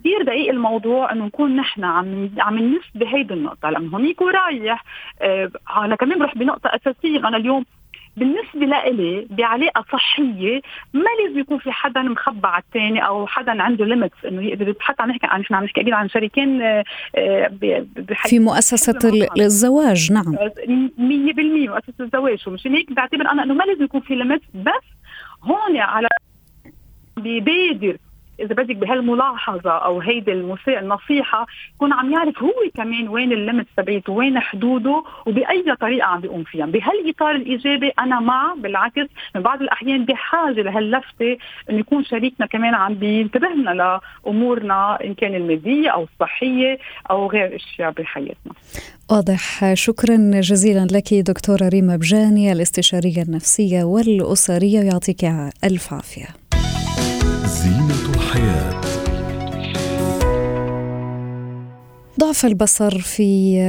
كثير 0.00 0.22
دقيق 0.26 0.50
الموضوع 0.50 1.12
إنه 1.12 1.24
نكون 1.26 1.56
نحن 1.56 1.84
عم 1.84 2.30
عم 2.38 2.58
ننس 2.58 2.84
بهيدي 2.94 3.34
النقطة 3.34 3.70
لأنه 3.70 3.88
هونيك 3.96 4.20
ورايح 4.20 4.84
آه 5.20 5.50
أنا 5.76 5.96
كمان 5.96 6.18
بروح 6.18 6.38
بنقطة 6.38 6.70
أساسية 6.74 7.18
أنا 7.28 7.36
اليوم 7.36 7.64
بالنسبة 8.16 8.66
لإلي 8.66 9.26
بعلاقة 9.30 9.84
صحية 9.92 10.60
ما 10.94 11.04
لازم 11.24 11.38
يكون 11.38 11.58
في 11.58 11.72
حدا 11.72 12.02
مخبى 12.02 12.48
على 12.48 12.62
الثاني 12.62 13.06
أو 13.06 13.26
حدا 13.26 13.62
عنده 13.62 13.84
limits 13.84 14.24
إنه 14.24 14.42
يقدر 14.42 14.74
حتى 14.80 15.02
عم 15.02 15.10
نحكي 15.10 15.26
عن 15.26 15.40
نحن 15.40 15.54
عم 15.54 15.64
نحكي 15.64 15.80
أكيد 15.80 15.92
عن 15.92 16.08
شريكين 16.08 16.62
آه، 16.62 16.84
في 18.14 18.38
مؤسسة 18.38 18.98
الزواج 19.38 20.12
نعم. 20.12 20.36
100% 20.36 20.38
مؤسسة 20.98 21.94
الزواج. 22.00 22.48
ومشان 22.48 22.74
هيك 22.74 22.92
بعتبر 22.92 23.30
أنا 23.30 23.42
إنه 23.42 23.54
ما 23.54 23.64
لازم 23.64 23.84
يكون 23.84 24.00
في 24.00 24.14
limits 24.14 24.46
بس 24.54 24.86
هون 25.42 25.76
على 25.76 26.08
بيبادر 27.16 27.96
إذا 28.40 28.54
بدك 28.54 28.76
بهالملاحظة 28.76 29.70
أو 29.70 30.00
هيدي 30.00 30.32
النصيحة 30.68 31.46
يكون 31.74 31.92
عم 31.92 32.12
يعرف 32.12 32.42
هو 32.42 32.52
كمان 32.74 33.08
وين 33.08 33.32
الليمت 33.32 33.66
تبعيته 33.76 34.12
وين 34.12 34.40
حدوده 34.40 35.04
وبأي 35.26 35.76
طريقة 35.80 36.06
عم 36.06 36.20
بيقوم 36.20 36.44
فيها. 36.44 36.66
بهالإطار 36.66 37.34
الإيجابي 37.34 37.92
أنا 37.98 38.20
مع 38.20 38.54
بالعكس 38.58 39.06
من 39.34 39.42
بعض 39.42 39.62
الأحيان 39.62 40.04
بحاجة 40.04 40.62
لهاللفتة 40.62 41.38
انه 41.70 41.78
يكون 41.78 42.04
شريكنا 42.04 42.46
كمان 42.46 42.74
عم 42.74 42.94
بينتبه 42.94 43.48
لنا 43.48 44.00
لأمورنا 44.24 44.98
إن 45.04 45.14
كان 45.14 45.34
المادية 45.34 45.90
أو 45.90 46.06
الصحية 46.12 46.78
أو 47.10 47.26
غير 47.26 47.56
أشياء 47.56 47.90
بحياتنا. 47.90 48.52
واضح. 49.10 49.74
شكرا 49.74 50.16
جزيلا 50.40 50.86
لك 50.92 51.14
دكتورة 51.14 51.68
ريما 51.68 51.96
بجاني 51.96 52.52
الاستشارية 52.52 53.22
النفسية 53.22 53.84
والأسرية 53.84 54.80
يعطيك 54.80 55.24
ألف 55.64 55.92
عافية. 55.92 56.39
ضعف 62.20 62.46
البصر 62.46 62.98
في 62.98 63.60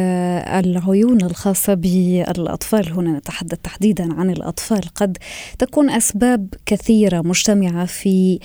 العيون 0.60 1.22
الخاصة 1.22 1.74
بالأطفال. 1.74 2.94
هنا 2.94 3.18
نتحدث 3.18 3.58
تحديدا 3.64 4.14
عن 4.14 4.30
الأطفال. 4.30 4.82
قد 4.96 5.18
تكون 5.60 5.90
أسباب 5.90 6.54
كثيرة 6.66 7.22
مجتمعة 7.22 7.86
في 7.86 8.40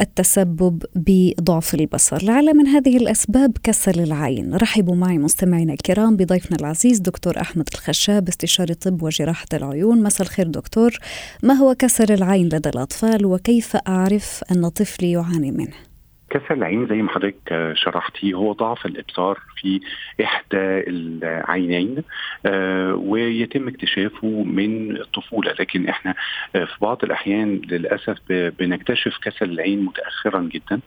التسبب 0.00 0.82
بضعف 0.94 1.74
البصر. 1.74 2.24
لعل 2.24 2.56
من 2.56 2.66
هذه 2.66 2.96
الأسباب 2.96 3.56
كسل 3.62 4.00
العين. 4.00 4.54
رحبوا 4.54 4.94
معي 4.94 5.18
مستمعينا 5.18 5.72
الكرام 5.72 6.16
بضيفنا 6.16 6.56
العزيز 6.60 6.98
دكتور 6.98 7.40
أحمد 7.40 7.68
الخشاب 7.74 8.28
استشاري 8.28 8.74
طب 8.74 9.02
وجراحة 9.02 9.46
العيون. 9.52 10.02
مساء 10.02 10.26
الخير 10.26 10.48
دكتور. 10.48 10.98
ما 11.42 11.54
هو 11.54 11.74
كسل 11.74 12.12
العين 12.12 12.46
لدى 12.46 12.68
الأطفال؟ 12.68 13.26
وكيف 13.26 13.76
أعرف 13.76 14.44
أن 14.52 14.68
طفلي 14.68 15.10
يعاني 15.10 15.50
منه؟ 15.50 15.91
كسر 16.32 16.54
العين 16.54 16.86
زي 16.86 17.02
ما 17.02 17.10
حضرتك 17.10 17.72
شرحتي 17.74 18.34
هو 18.34 18.52
ضعف 18.52 18.86
الإبصار 18.86 19.38
في 19.56 19.80
إحدى 20.24 20.56
العينين 20.88 22.02
آه، 22.46 22.94
ويتم 22.94 23.68
اكتشافه 23.68 24.26
من 24.42 24.96
الطفوله 24.96 25.52
لكن 25.60 25.88
إحنا 25.88 26.14
آه، 26.56 26.64
في 26.64 26.74
بعض 26.80 27.04
الأحيان 27.04 27.60
للأسف 27.70 28.18
بنكتشف 28.28 29.18
كسل 29.22 29.50
العين 29.50 29.84
متأخرا 29.84 30.40
جدا 30.40 30.80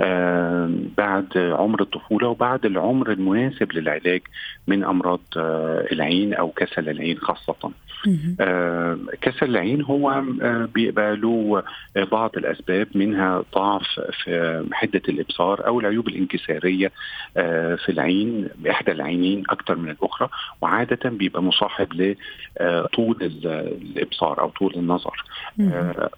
آه، 0.00 0.70
بعد 0.96 1.38
عمر 1.38 1.80
الطفولة 1.80 2.28
وبعد 2.28 2.66
العمر 2.66 3.12
المناسب 3.12 3.72
للعلاج 3.72 4.22
من 4.66 4.84
أمراض 4.84 5.20
العين 5.36 6.34
أو 6.34 6.50
كسل 6.50 6.88
العين 6.88 7.18
خاصة. 7.18 7.70
كسل 9.20 9.46
العين 9.46 9.82
هو 9.82 10.22
بيبقى 10.74 11.16
له 11.16 11.62
بعض 11.96 12.30
الأسباب 12.36 12.88
منها 12.94 13.44
ضعف 13.54 14.00
في 14.24 14.64
حده 14.92 15.02
الإبصار 15.08 15.66
أو 15.66 15.80
العيوب 15.80 16.08
الانكسارية 16.08 16.92
في 17.76 17.88
العين 17.88 18.48
بإحدى 18.58 18.92
العينين 18.92 19.42
أكثر 19.50 19.76
من 19.76 19.90
الأخرى 19.90 20.28
وعادة 20.60 21.10
بيبقى 21.10 21.42
مصاحب 21.42 22.14
لطول 22.60 23.16
الإبصار 23.20 24.40
أو 24.40 24.48
طول 24.48 24.72
النظر. 24.76 25.24
آه، 25.60 26.10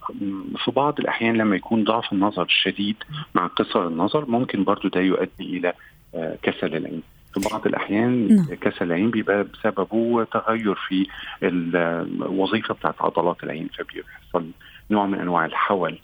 في 0.65 0.71
بعض 0.71 1.01
الأحيان 1.01 1.37
لما 1.37 1.57
يكون 1.57 1.85
ضعف 1.85 2.13
النظر 2.13 2.47
شديد 2.49 2.97
مع 3.35 3.47
قصر 3.47 3.87
النظر 3.89 4.25
ممكن 4.31 4.65
برضو 4.65 4.89
ده 4.89 5.01
يؤدي 5.01 5.59
إلى 5.59 5.73
آه، 6.15 6.37
كسل 6.43 6.77
العين. 6.77 7.03
في 7.35 7.49
بعض 7.51 7.67
الأحيان 7.67 8.37
نعم. 8.37 8.47
كسل 8.61 8.85
العين 8.85 9.11
بيبقى 9.11 9.45
بسببه 9.45 10.25
تغير 10.25 10.75
في 10.75 11.07
الوظيفه 11.43 12.75
بتاعت 12.75 12.95
عضلات 13.01 13.45
العين 13.45 13.69
فبيحصل 13.79 14.51
نوع 14.91 15.07
من 15.07 15.19
أنواع 15.21 15.45
الحول 15.45 15.93
آه، 15.93 15.99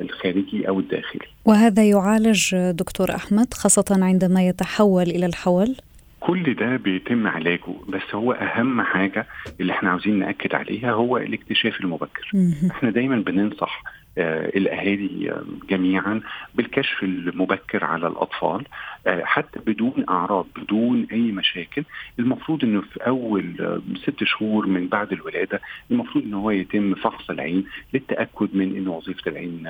الخارجي 0.00 0.68
أو 0.68 0.80
الداخلي. 0.80 1.26
وهذا 1.44 1.84
يعالج 1.84 2.56
دكتور 2.70 3.14
أحمد 3.14 3.54
خاصة 3.54 3.84
عندما 4.04 4.46
يتحول 4.48 5.02
إلى 5.02 5.26
الحول؟ 5.26 5.76
كل 6.20 6.54
ده 6.54 6.76
بيتم 6.76 7.26
علاجه 7.26 7.74
بس 7.88 8.14
هو 8.14 8.32
أهم 8.32 8.82
حاجة 8.82 9.26
اللي 9.60 9.72
إحنا 9.72 9.90
عاوزين 9.90 10.18
نأكد 10.18 10.54
عليها 10.54 10.92
هو 10.92 11.16
الاكتشاف 11.18 11.80
المبكر. 11.80 12.30
إحنا 12.70 12.90
دايما 12.90 13.16
بننصح 13.16 13.82
آه، 13.86 14.01
الأهالي 14.18 15.42
جميعا 15.70 16.20
بالكشف 16.54 17.02
المبكر 17.02 17.84
على 17.84 18.06
الأطفال 18.06 18.64
آه، 19.06 19.22
حتى 19.24 19.60
بدون 19.66 20.04
أعراض 20.08 20.46
بدون 20.56 21.06
أي 21.12 21.32
مشاكل 21.32 21.84
المفروض 22.18 22.64
إنه 22.64 22.80
في 22.80 23.06
أول 23.06 23.56
آه، 23.60 23.80
ست 24.02 24.24
شهور 24.24 24.66
من 24.66 24.88
بعد 24.88 25.12
الولادة 25.12 25.60
المفروض 25.90 26.24
ان 26.24 26.34
هو 26.34 26.50
يتم 26.50 26.94
فحص 26.94 27.30
العين 27.30 27.64
للتأكد 27.94 28.48
من 28.56 28.76
ان 28.76 28.88
وظيفة 28.88 29.30
العين 29.30 29.68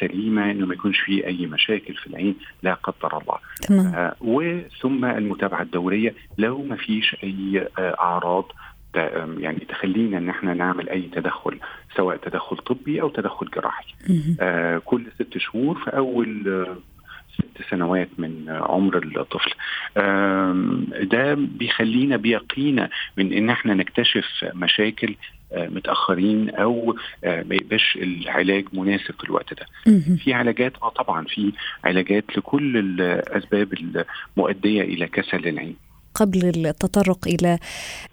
سليمة 0.00 0.50
إنه 0.50 0.66
ما 0.66 0.74
يكونش 0.74 1.00
فيه 1.00 1.26
أي 1.26 1.46
مشاكل 1.46 1.94
في 1.94 2.06
العين 2.06 2.34
لا 2.62 2.74
قدر 2.74 3.18
الله 3.18 3.38
تمام. 3.62 4.12
وثم 4.20 5.04
المتابعة 5.04 5.62
الدورية 5.62 6.14
لو 6.38 6.62
ما 6.62 6.76
فيش 6.76 7.16
أي 7.24 7.68
أعراض 7.78 8.52
يعني 9.38 9.58
تخلينا 9.68 10.18
إن 10.18 10.28
إحنا 10.28 10.54
نعمل 10.54 10.88
أي 10.88 11.02
تدخل 11.02 11.58
سواء 11.96 12.16
تدخل 12.16 12.56
طبي 12.56 13.00
أو 13.02 13.08
تدخل 13.08 13.50
جراحي. 13.50 13.94
آه 14.40 14.78
كل 14.78 15.06
ست 15.14 15.38
شهور 15.38 15.78
في 15.84 15.96
أول 15.96 16.42
آه 16.48 16.76
ست 17.34 17.70
سنوات 17.70 18.08
من 18.18 18.44
عمر 18.48 18.96
الطفل. 18.96 19.50
ده 21.06 21.34
بيخلينا 21.34 22.16
بيقينا 22.16 22.90
من 23.16 23.32
إن 23.32 23.50
إحنا 23.50 23.74
نكتشف 23.74 24.44
مشاكل 24.54 25.14
متأخرين 25.56 26.50
أو 26.50 26.96
ما 27.24 27.54
يبقاش 27.54 27.98
العلاج 28.02 28.64
مناسب 28.72 29.14
في 29.18 29.24
الوقت 29.24 29.54
ده. 29.54 29.66
في 30.16 30.32
علاجات 30.34 30.72
آه 30.82 30.88
طبعا 30.88 31.24
في 31.24 31.52
علاجات 31.84 32.24
لكل 32.38 32.76
الأسباب 32.76 33.74
المؤدية 34.36 34.82
إلى 34.82 35.06
كسل 35.06 35.48
العين. 35.48 35.76
قبل 36.14 36.66
التطرق 36.66 37.28
إلى 37.28 37.58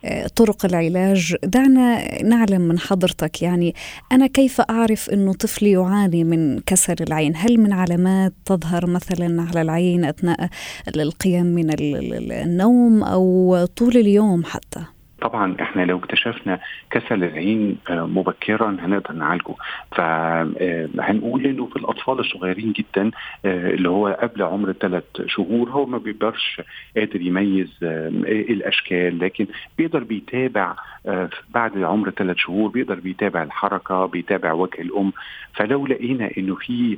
آه، 0.05 0.27
طرق 0.27 0.65
العلاج. 0.65 1.36
دعنا 1.43 2.22
نعلم 2.24 2.62
من 2.62 2.79
حضرتك 2.79 3.41
يعني 3.41 3.75
أنا 4.12 4.27
كيف 4.27 4.62
أعرف 4.62 5.10
إنه 5.10 5.34
طفلي 5.34 5.72
يعاني 5.72 6.24
من 6.24 6.60
كسر 6.60 6.96
العين؟ 7.01 7.34
هل 7.36 7.60
من 7.60 7.74
علامات 7.74 8.34
تظهر 8.46 8.86
مثلا 8.86 9.41
على 9.41 9.62
العين 9.62 10.05
أثناء 10.05 10.50
القيام 10.96 11.46
من 11.46 11.67
النوم 11.79 13.03
أو 13.03 13.65
طول 13.75 13.98
اليوم 13.98 14.43
حتى؟ 14.43 14.84
طبعا 15.22 15.56
إحنا 15.62 15.82
لو 15.86 15.98
اكتشفنا 15.98 16.60
كسل 16.92 17.24
العين 17.24 17.78
آه، 17.90 18.06
مبكرا 18.06 18.78
هنقدر 18.82 19.13
نعالجه. 19.16 19.56
فهنقول 19.92 21.46
إنه 21.46 21.66
في 21.66 21.75
الأطفال 21.75 22.20
الصغيرين 22.20 22.72
جدا 22.72 23.12
آه، 23.46 23.70
اللي 23.70 23.90
هو 23.90 24.08
قبل 24.22 24.42
عمر 24.44 24.70
الثلاث 24.70 25.04
شهور 25.28 25.70
هو 25.70 25.86
ما 25.86 25.98
بيقدرش 25.98 26.62
قادر 26.98 27.22
يميز 27.22 27.70
الأشكال 27.84 29.20
لكن 29.20 29.48
بيقدر 29.78 30.04
بيتابع 30.04 30.75
آه، 31.06 31.30
بعد 31.54 31.78
عمر 31.84 32.10
ثلاث 32.10 32.38
شهور 32.38 32.70
بيقدر 32.70 32.96
بيتابع 33.00 33.44
الحركة 33.44 34.06
بيتابع 34.06 34.54
وجه 34.54 34.82
الأم. 34.82 35.12
فلو 35.54 35.88
لقينا 35.88 36.30
إنه 36.38 36.56
في 36.56 36.98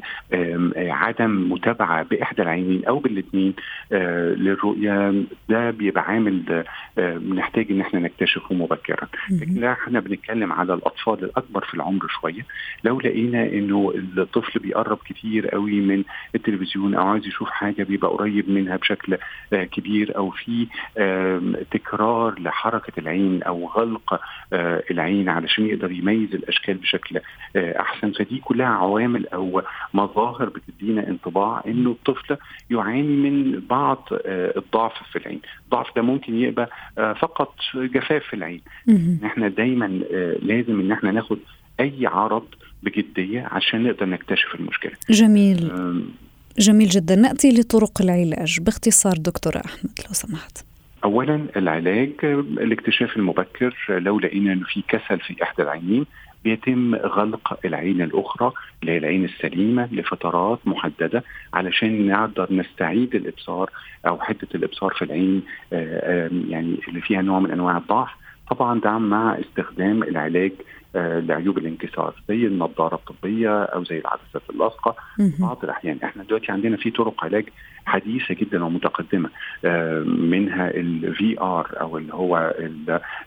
عدم 0.77 1.51
متابعة 1.51 2.03
بإحدى 2.03 2.41
العينين 2.41 2.85
أو 2.85 2.99
بالاثنين 2.99 3.53
للرؤية 3.91 5.13
ده 5.49 5.71
بيبقى 5.71 6.03
عامل 6.03 6.63
بنحتاج 6.97 7.71
إن 7.71 7.81
إحنا 7.81 7.99
نكتشفه 8.13 8.55
مبكرا. 8.55 9.07
لكن 9.31 9.53
لا 9.53 9.71
إحنا 9.71 9.99
بنتكلم 9.99 10.53
على 10.53 10.73
الأطفال 10.73 11.23
الأكبر 11.23 11.65
في 11.65 11.73
العمر 11.73 12.07
شوية. 12.07 12.45
لو 12.83 12.99
لقينا 12.99 13.43
إنه 13.43 13.93
الطفل 14.17 14.59
بيقرب 14.59 14.97
كتير 15.05 15.47
قوي 15.47 15.81
من 15.81 16.03
التلفزيون 16.35 16.95
أو 16.95 17.07
عايز 17.07 17.27
يشوف 17.27 17.49
حاجة 17.49 17.83
بيبقى 17.83 18.11
قريب 18.11 18.49
منها 18.49 18.75
بشكل 18.77 19.17
آه، 19.53 19.63
كبير 19.63 20.17
أو 20.17 20.29
في 20.31 20.67
تكرار 21.71 22.39
لحركة 22.39 22.99
العين 22.99 23.43
أو 23.43 23.67
غلق 23.67 24.19
آه، 24.53 24.83
العين 24.91 25.29
علشان 25.29 25.65
يقدر 25.67 25.91
يميز 25.91 26.33
الأشكال 26.35 26.73
بشكل 26.73 27.19
آه، 27.55 27.79
أحسن. 27.81 28.11
فدي 28.11 28.39
كلها 28.39 28.67
عوامل 28.67 29.27
أو 29.27 29.61
مظاهر 29.93 30.49
بتدينا 30.49 31.07
انطباع 31.07 31.63
إنه 31.67 31.89
الطفل 31.91 32.37
يعاني 32.69 33.29
من 33.29 33.59
بعض 33.69 34.07
الضعف 34.57 34.93
في 35.11 35.15
العين. 35.15 35.41
الضعف 35.65 35.95
ده 35.95 36.01
ممكن 36.01 36.35
يبقى 36.35 36.69
فقط 36.97 37.55
جفاف 38.03 38.23
في 38.23 38.33
العين. 38.33 38.61
إحنا 39.25 39.47
دايما 39.47 40.01
آه، 40.13 40.37
لازم 40.41 40.79
إن 40.79 40.91
إحنا 40.91 41.11
ناخد 41.11 41.39
أي 41.79 42.05
عرض 42.05 42.45
بجدية 42.83 43.47
عشان 43.51 43.83
نقدر 43.83 44.05
نكتشف 44.05 44.55
المشكلة. 44.55 44.91
جميل. 45.09 45.71
جميل 46.59 46.89
جدا. 46.89 47.15
نأتي 47.15 47.49
لطرق 47.49 48.01
العلاج 48.01 48.59
باختصار 48.59 49.13
دكتور 49.17 49.53
أحمد 49.65 49.91
لو 50.07 50.13
سمحت. 50.13 50.65
اولا 51.03 51.45
العلاج 51.55 52.09
الاكتشاف 52.23 53.17
المبكر. 53.17 53.75
لو 53.89 54.19
لقينا 54.19 54.53
إنه 54.53 54.65
في 54.73 54.83
كسل 54.87 55.19
في 55.19 55.43
إحدى 55.43 55.63
العينين 55.63 56.05
بيتم 56.43 56.95
غلق 56.95 57.59
العين 57.65 58.01
الأخرى 58.01 58.51
اللي 58.81 58.91
هي 58.91 58.97
العين 58.97 59.25
السليمة 59.25 59.89
لفترات 59.91 60.59
محددة 60.65 61.23
علشان 61.53 62.07
نقدر 62.07 62.47
نستعيد 62.53 63.15
الإبصار 63.15 63.69
أو 64.07 64.19
حده 64.19 64.47
الإبصار 64.55 64.93
في 64.93 65.05
العين 65.05 65.43
آه، 65.73 66.29
يعني 66.49 66.79
اللي 66.87 67.01
فيها 67.01 67.21
نوع 67.21 67.39
من 67.39 67.51
أنواع 67.51 67.77
الضعف. 67.77 68.09
طبعا 68.49 68.79
ده 68.79 68.97
مع 68.97 69.39
استخدام 69.39 70.03
العلاج 70.03 70.51
لعيوب 70.95 71.57
الانكسار 71.57 72.13
زي 72.29 72.35
النظارة 72.47 72.95
الطبية 72.95 73.63
أو 73.63 73.83
زي 73.83 73.99
العدسات 73.99 74.41
اللاصقه 74.49 74.95
بعض 75.39 75.59
الأحيان 75.63 75.97
إحنا 76.03 76.23
دلوقتي 76.23 76.51
عندنا 76.51 76.77
في 76.77 76.91
طرق 76.91 77.23
علاج 77.23 77.45
حديثة 77.85 78.33
جدا 78.35 78.63
ومتقدمة 78.65 79.29
آه، 79.65 79.99
منها 80.03 80.69
ال 80.69 81.39
VR 81.41 81.67
أو 81.81 81.97
اللي 81.97 82.13
هو 82.13 82.53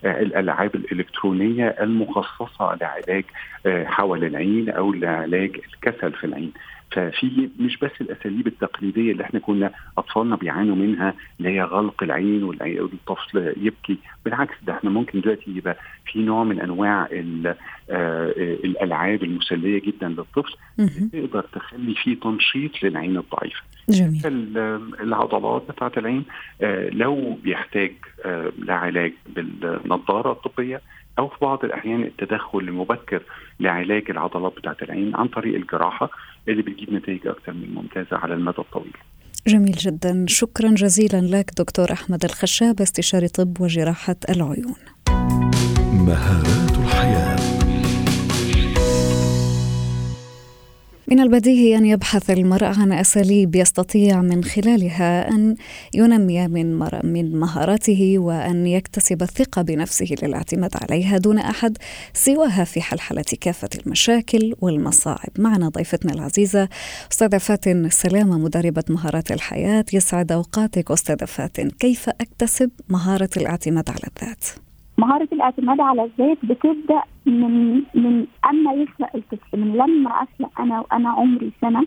الألعاب 0.04 0.74
الإلكترونية 0.74 1.68
المخصصة 1.80 2.78
لعلاج 2.80 3.24
حول 3.66 4.24
العين 4.24 4.70
أو 4.70 4.92
لعلاج 4.92 5.60
الكسل 5.74 6.12
في 6.12 6.24
العين. 6.24 6.52
ففي 6.92 7.48
مش 7.60 7.78
بس 7.78 7.90
الأساليب 8.00 8.46
التقليدية 8.46 9.12
اللي 9.12 9.22
إحنا 9.24 9.40
كنا 9.40 9.70
أطفالنا 9.98 10.36
بيعانوا 10.36 10.76
منها 10.76 11.14
اللي 11.38 11.50
هي 11.50 11.62
غلق 11.62 12.02
العين 12.02 12.44
والطفل 12.44 13.54
يبكي 13.56 13.98
بالعكس 14.24 14.54
ده 14.66 14.72
إحنا 14.72 14.90
ممكن 14.90 15.20
دلوقتي 15.20 15.50
يبقى 15.50 15.76
في 16.12 16.18
نوع 16.22 16.44
من 16.44 16.60
أنواع 16.60 17.08
آه، 17.90 18.30
الألعاب 18.64 19.22
المسلية 19.22 19.82
جدا 19.82 20.08
للطفل 20.08 20.54
تقدر 21.12 21.40
تخلي 21.52 21.94
في 21.94 22.14
تنشيط 22.14 22.82
للعين 22.82 23.16
الضعيفة. 23.16 23.62
جميل. 23.88 24.22
العضلات 25.00 25.62
بتاعت 25.70 25.98
العين 25.98 26.24
آه، 26.62 26.88
لو 26.90 27.38
بيحتاج 27.44 27.92
آه، 28.24 28.52
لعلاج 28.58 29.12
بالنظارة 29.36 30.32
الطبية 30.32 30.80
أو 31.18 31.28
في 31.28 31.36
بعض 31.42 31.64
الأحيان 31.64 32.02
التدخل 32.02 32.58
المبكر 32.58 33.22
لعلاج 33.60 34.10
العضلات 34.10 34.52
بتاعت 34.56 34.82
العين 34.82 35.16
عن 35.16 35.28
طريق 35.28 35.54
الجراحة 35.54 36.10
اللي 36.48 36.62
بتجيب 36.62 36.92
نتائج 36.92 37.26
أكثر 37.26 37.52
من 37.52 37.74
ممتازة 37.74 38.16
على 38.16 38.34
المدى 38.34 38.58
الطويل. 38.58 38.92
جميل 39.46 39.72
جدا 39.72 40.24
شكرا 40.28 40.68
جزيلا 40.70 41.20
لك 41.36 41.50
دكتور 41.58 41.92
أحمد 41.92 42.24
الخشاب 42.24 42.80
استشاري 42.80 43.28
طب 43.28 43.60
وجراحة 43.60 44.16
العيون. 44.28 44.74
مهارات 45.92 46.85
من 51.08 51.20
البديهي 51.20 51.76
أن 51.76 51.86
يبحث 51.86 52.30
المرء 52.30 52.64
عن 52.64 52.92
أساليب 52.92 53.56
يستطيع 53.56 54.22
من 54.22 54.44
خلالها 54.44 55.28
أن 55.28 55.56
ينمي 55.94 56.48
من 56.48 56.78
من 57.04 57.36
مهاراته 57.36 58.18
وأن 58.18 58.66
يكتسب 58.66 59.22
الثقة 59.22 59.62
بنفسه 59.62 60.06
للاعتماد 60.22 60.70
عليها 60.82 61.18
دون 61.18 61.38
أحد 61.38 61.78
سواها 62.14 62.64
في 62.64 62.80
حلحلة 62.80 63.24
كافة 63.40 63.68
المشاكل 63.86 64.54
والمصاعب. 64.60 65.30
معنا 65.38 65.68
ضيفتنا 65.68 66.12
العزيزة 66.12 66.68
أستاذة 67.12 67.38
فاتن 67.38 67.90
سلامة 67.90 68.38
مدربة 68.38 68.84
مهارات 68.88 69.32
الحياة 69.32 69.84
يسعد 69.92 70.32
أوقاتك 70.32 70.90
أستاذة 70.90 71.24
فاتن 71.24 71.70
كيف 71.70 72.08
أكتسب 72.08 72.70
مهارة 72.88 73.30
الاعتماد 73.36 73.90
على 73.90 74.10
الذات؟ 74.16 74.65
مهارة 74.98 75.28
الاعتماد 75.32 75.80
على 75.80 76.04
الذات 76.04 76.38
بتبدأ 76.44 77.02
من 77.26 77.74
من 77.94 78.26
أما 78.50 78.72
يخلق 78.72 79.10
الطفل 79.16 79.60
من 79.60 79.72
لما 79.72 80.10
أخلق 80.10 80.60
أنا 80.60 80.80
وأنا 80.80 81.08
عمري 81.10 81.52
سنة 81.60 81.86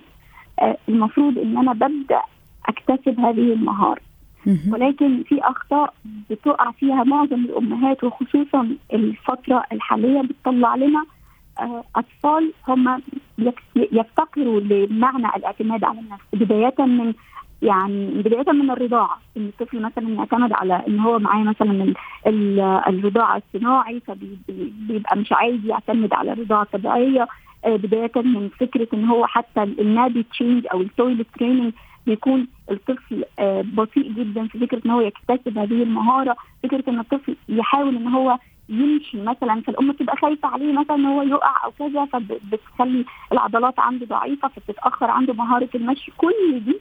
آه 0.60 0.78
المفروض 0.90 1.38
إن 1.38 1.58
أنا 1.58 1.74
ببدأ 1.74 2.22
أكتسب 2.70 3.20
هذه 3.20 3.54
المهارة. 3.54 4.02
ولكن 4.74 5.24
في 5.24 5.40
أخطاء 5.44 5.94
بتقع 6.30 6.72
فيها 6.72 7.04
معظم 7.04 7.36
الأمهات 7.46 8.04
وخصوصا 8.04 8.70
الفترة 8.94 9.64
الحالية 9.72 10.22
بتطلع 10.22 10.76
لنا 10.76 11.06
آه 11.60 11.84
أطفال 11.96 12.54
هم 12.68 13.02
يفتقروا 13.76 14.60
لمعنى 14.60 15.28
الاعتماد 15.36 15.84
على 15.84 16.00
النفس. 16.00 16.24
بداية 16.34 16.76
من 16.86 17.14
يعني 17.62 18.08
بداية 18.08 18.52
من 18.52 18.72
الرضاعة 18.72 19.20
إن 19.38 19.48
الطفل 19.48 19.82
مثلا 19.82 20.10
يعتمد 20.10 20.54
على 20.54 20.84
إن 20.88 21.00
هو 21.00 21.20
معاه 21.20 21.44
مثلا 21.44 21.94
الرضاعة 22.88 23.42
الصناعي 23.56 24.00
فبيبقى 24.08 25.18
مش 25.18 25.32
عايز 25.32 25.66
يعتمد 25.66 26.14
على 26.14 26.34
الرضاعه 26.34 26.64
الطبيعيه 26.64 27.28
آه، 27.66 27.76
بداية 27.76 28.12
من 28.16 28.50
فكرة 28.60 28.88
إن 28.94 29.06
هو 29.06 29.26
حتى 29.26 29.64
ال 29.64 29.74
nappy 29.74 30.24
change 30.24 30.68
أو 30.74 30.82
ال 30.82 30.88
toilet 30.88 31.28
training 31.40 31.74
بيكون 32.06 32.48
الطفل 32.72 33.24
آه، 33.40 33.62
بطيء 33.62 34.12
جدا 34.12 34.48
في 34.48 34.60
فكرة 34.60 34.82
إن 34.86 34.92
هو 34.92 35.02
يكتسب 35.02 35.58
هذه 35.58 35.84
المهارة. 35.84 36.36
فكرة 36.64 36.84
إن 36.88 37.00
الطفل 37.00 37.36
يحاول 37.50 37.96
إن 37.96 38.08
هو 38.08 38.38
يمشي 38.70 39.22
مثلا 39.22 39.62
فالأم 39.62 39.92
بتبقى 39.92 40.18
خايفة 40.18 40.48
عليه 40.48 40.74
مثلا 40.74 40.96
إن 40.96 41.06
هو 41.06 41.22
يقع 41.22 41.66
أو 41.66 41.72
كذا 41.72 42.06
فبتخلي 42.06 43.06
العضلات 43.32 43.80
عنده 43.80 44.06
ضعيفة 44.06 44.48
فبتتأخر 44.48 45.10
عنده 45.12 45.34
مهارة 45.34 45.70
المشي. 45.76 46.12
كل 46.18 46.60
دي 46.66 46.80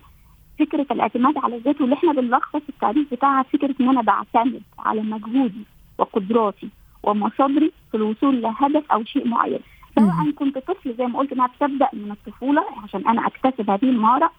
فكرة 0.78 0.94
الاعتماد 0.94 1.38
على 1.38 1.56
الذات 1.56 1.80
واللي 1.80 1.94
إحنا 1.94 2.12
بنلخص 2.12 2.60
التعريف 2.68 3.10
بتاعها 3.14 3.42
فكرة 3.42 3.74
إن 3.80 3.88
أنا 3.88 4.02
بعتمد 4.02 4.62
على 4.78 5.02
مجهودي 5.02 5.64
وقدراتي 5.98 6.68
ومصادري 7.02 7.72
في 7.90 7.96
الوصول 7.96 8.42
لهدف 8.42 8.92
أو 8.92 9.04
شيء 9.04 9.28
معين. 9.28 9.58
سواء 9.98 10.30
كنت 10.36 10.58
طفل 10.58 10.94
زي 10.98 11.06
ما 11.06 11.18
قلت 11.18 11.32
إنها 11.32 11.46
بتبدأ 11.46 11.88
من 11.92 12.10
الطفولة 12.10 12.64
عشان 12.84 13.06
أنا 13.08 13.26
أكتسب 13.26 13.70
هذه 13.70 13.84
المهارة 13.84 14.30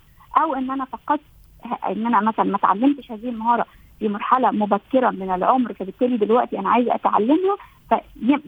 أو 0.41 0.56
إن 0.56 0.71
أنا 0.71 0.86
فقدت 0.86 1.21
إن 1.89 2.06
أنا 2.08 2.21
مثلا 2.21 2.45
ما 2.45 2.56
اتعلمتش 2.56 3.12
هذه 3.12 3.30
المهارة 3.30 3.65
في 3.99 4.08
مرحلة 4.08 4.52
مبكرة 4.52 5.10
من 5.10 5.32
العمر 5.32 5.73
فبالتالي 5.73 6.17
دلوقتي 6.17 6.60
أنا 6.60 6.69
عايزة 6.69 6.95
أتعلمها 6.95 7.58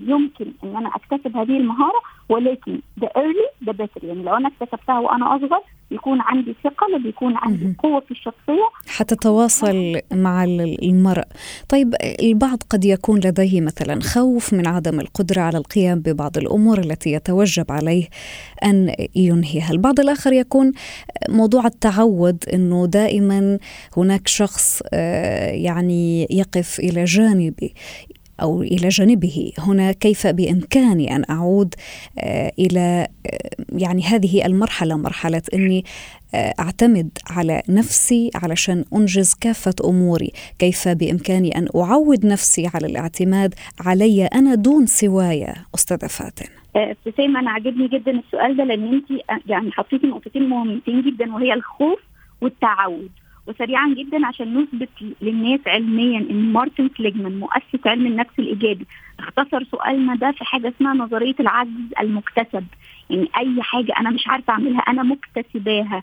فيمكن 0.06 0.45
إن 0.63 0.75
أنا 0.77 0.89
أكتسب 0.95 1.38
هذه 1.38 1.58
المهارة 1.58 2.01
ولكن 2.30 2.80
the 3.01 3.08
early 3.08 3.67
the 3.69 3.73
better. 3.73 4.04
يعني 4.04 4.23
لو 4.23 4.36
أنا 4.36 4.47
اكتسبتها 4.47 4.99
وأنا 4.99 5.36
أصغر 5.36 5.62
بيكون 5.91 6.21
عندي 6.21 6.56
ثقة 6.63 6.97
بيكون 7.04 7.34
عندي. 7.38 7.75
قوة 7.80 7.99
في 7.99 8.12
الشخصية. 8.12 8.69
حتتواصل 8.88 9.99
مع 10.13 10.43
ال- 10.43 10.86
المرء. 10.86 11.23
طيب 11.69 11.95
البعض 12.21 12.58
قد 12.69 12.86
يكون 12.86 13.19
لديه 13.19 13.62
مثلا 13.62 14.01
خوف 14.01 14.54
من 14.54 14.67
عدم 14.67 14.99
القدرة 14.99 15.41
على 15.41 15.58
القيام 15.58 15.99
ببعض 15.99 16.38
الأمور 16.38 16.80
التي 16.80 17.12
يتوجب 17.12 17.65
عليه 17.71 18.08
أن 18.63 18.93
ينهيها. 19.15 19.71
البعض 19.71 19.99
الآخر 19.99 20.34
يكون 20.34 20.71
موضوع 21.30 21.65
التعود 21.65 22.43
أنه 22.54 22.88
دائما 22.88 23.58
هناك 23.97 24.27
شخص 24.27 24.82
آه، 24.93 25.49
يعني 25.51 26.27
يقف 26.30 26.80
إلى 26.80 27.04
جانبي 27.04 27.73
أو 28.41 28.61
إلى 28.61 28.87
جانبه. 28.89 29.51
هنا 29.59 29.91
كيف 29.91 30.27
بإمكاني 30.27 31.15
أن 31.15 31.23
أعود 31.29 31.75
آه، 32.19 32.51
إلى 32.59 33.07
آه، 33.25 33.49
يعني 33.69 34.03
هذه 34.03 34.45
المرحلة. 34.45 34.97
مرحلة 34.97 35.41
أني 35.53 35.85
آه، 36.35 36.53
أعتمد 36.59 37.09
على 37.29 37.61
نفسي 37.69 38.31
علشان 38.35 38.85
أنجز 38.93 39.33
كافة 39.33 39.75
أموري. 39.83 40.31
كيف 40.59 40.87
بإمكاني 40.87 41.57
أن 41.57 41.67
أعود 41.75 42.25
نفسي 42.25 42.69
على 42.73 42.87
الاعتماد 42.87 43.53
علي 43.85 44.25
أنا 44.25 44.55
دون 44.55 44.85
سواي 44.85 45.53
أستاذة 45.75 46.07
فاتن؟ 46.07 46.45
ابتسام 46.75 47.37
أنا 47.37 47.51
عاجبني 47.51 47.87
جدا 47.87 48.11
السؤال 48.11 48.57
ده 48.57 48.63
لأن 48.63 48.93
انت 48.93 49.21
يعني 49.45 49.71
حطيتي 49.71 50.07
نقطتين 50.07 50.49
مهمتين 50.49 51.01
جدا 51.01 51.33
وهي 51.33 51.53
الخوف 51.53 51.99
والتعود. 52.41 53.09
وسريعا 53.47 53.88
جدا 53.97 54.27
عشان 54.27 54.58
نثبت 54.58 54.89
للناس 55.21 55.60
علميا 55.67 56.19
إن 56.19 56.54
مارتن 56.54 56.89
سليجمان 56.97 57.39
مؤسس 57.39 57.88
علم 57.88 58.06
النفس 58.08 58.39
الإيجابي 58.39 58.86
اختصر 59.19 59.63
سؤالنا 59.63 60.15
ده 60.15 60.32
في 60.32 60.45
حاجة 60.45 60.67
اسمها 60.77 60.93
نظرية 60.93 61.36
العجز 61.39 61.93
المكتسب. 61.99 62.65
يعني 63.10 63.30
أي 63.38 63.62
حاجة 63.62 63.93
أنا 63.99 64.10
مش 64.10 64.27
عارفة 64.27 64.54
أعملها 64.54 64.80
أنا 64.80 65.04
مكتسباها. 65.04 66.01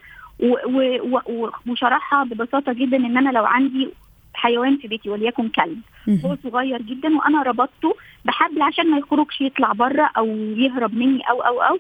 وشرحها 1.67 2.25
ببساطة 2.25 2.73
جدا 2.73 2.97
إن 2.97 3.17
أنا 3.17 3.31
لو 3.31 3.45
عندي 3.45 3.89
حيوان 4.35 4.77
في 4.77 4.89
بيتي 4.89 5.11
وليكن 5.11 5.49
كلب. 5.49 5.81
هو. 6.25 6.37
صغير 6.43 6.83
جدا 6.83 7.17
وأنا 7.17 7.43
ربطته 7.43 7.95
بحبل 8.25 8.63
عشان 8.63 8.91
ما 8.91 8.99
يخرجش 8.99 9.41
يطلع 9.41 9.73
بره 9.73 10.11
أو 10.17 10.27
يهرب 10.37 10.95
مني 10.95 11.21
أو 11.31 11.41
أو 11.41 11.63
أو. 11.63 11.79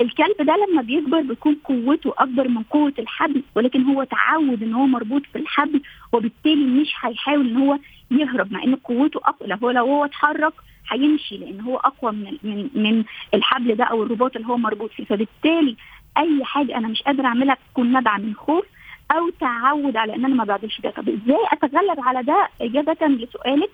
الكلب 0.00 0.36
ده 0.46 0.56
لما 0.56 0.82
بيكبر 0.82 1.20
بيكون 1.20 1.56
قوته 1.64 2.14
أكبر 2.18 2.48
من 2.48 2.62
قوة 2.62 2.92
الحبل 2.98 3.42
ولكن 3.54 3.82
هو 3.82 4.04
تعود 4.04 4.62
إن 4.62 4.74
هو 4.74 4.86
مربوط 4.86 5.22
في 5.32 5.38
الحبل 5.38 5.80
وبالتالي 6.12 6.64
مش 6.80 6.92
هيحاول 7.00 7.48
إن 7.48 7.56
هو 7.56 7.78
يهرب 8.10 8.52
مع 8.52 8.62
إن 8.64 8.74
قوته 8.74 9.20
أقوى. 9.24 9.48
لو 9.48 9.56
هو 9.56 9.70
لو 9.70 9.84
هو 9.86 10.04
اتحرك 10.04 10.52
هيمشي 10.90 11.36
لأن 11.36 11.60
هو 11.60 11.76
أقوى 11.76 12.12
من 12.12 12.36
من 12.42 12.68
من 12.74 13.04
الحبل 13.34 13.74
ده 13.74 13.84
أو 13.84 14.02
الرباط 14.02 14.36
اللي 14.36 14.48
هو 14.48 14.56
مربوط 14.56 14.90
فيه. 14.90 15.04
فبالتالي 15.04 15.76
أي 16.18 16.44
حاجة 16.44 16.76
أنا 16.76 16.88
مش 16.88 17.02
قادرة 17.02 17.26
أعملها 17.26 17.56
تكون 17.72 17.92
نابعة 17.92 18.18
من 18.18 18.34
خوف 18.34 18.64
أو 19.12 19.30
تعود 19.30 19.96
على 19.96 20.14
إن 20.14 20.24
أنا 20.24 20.34
ما 20.34 20.44
بعملش 20.44 20.80
ده. 20.80 20.90
طب 20.90 21.08
إزاي 21.08 21.38
أتغلب 21.52 22.00
على 22.00 22.22
ده 22.22 22.48
إجابة 22.60 23.06
لسؤالك. 23.06 23.70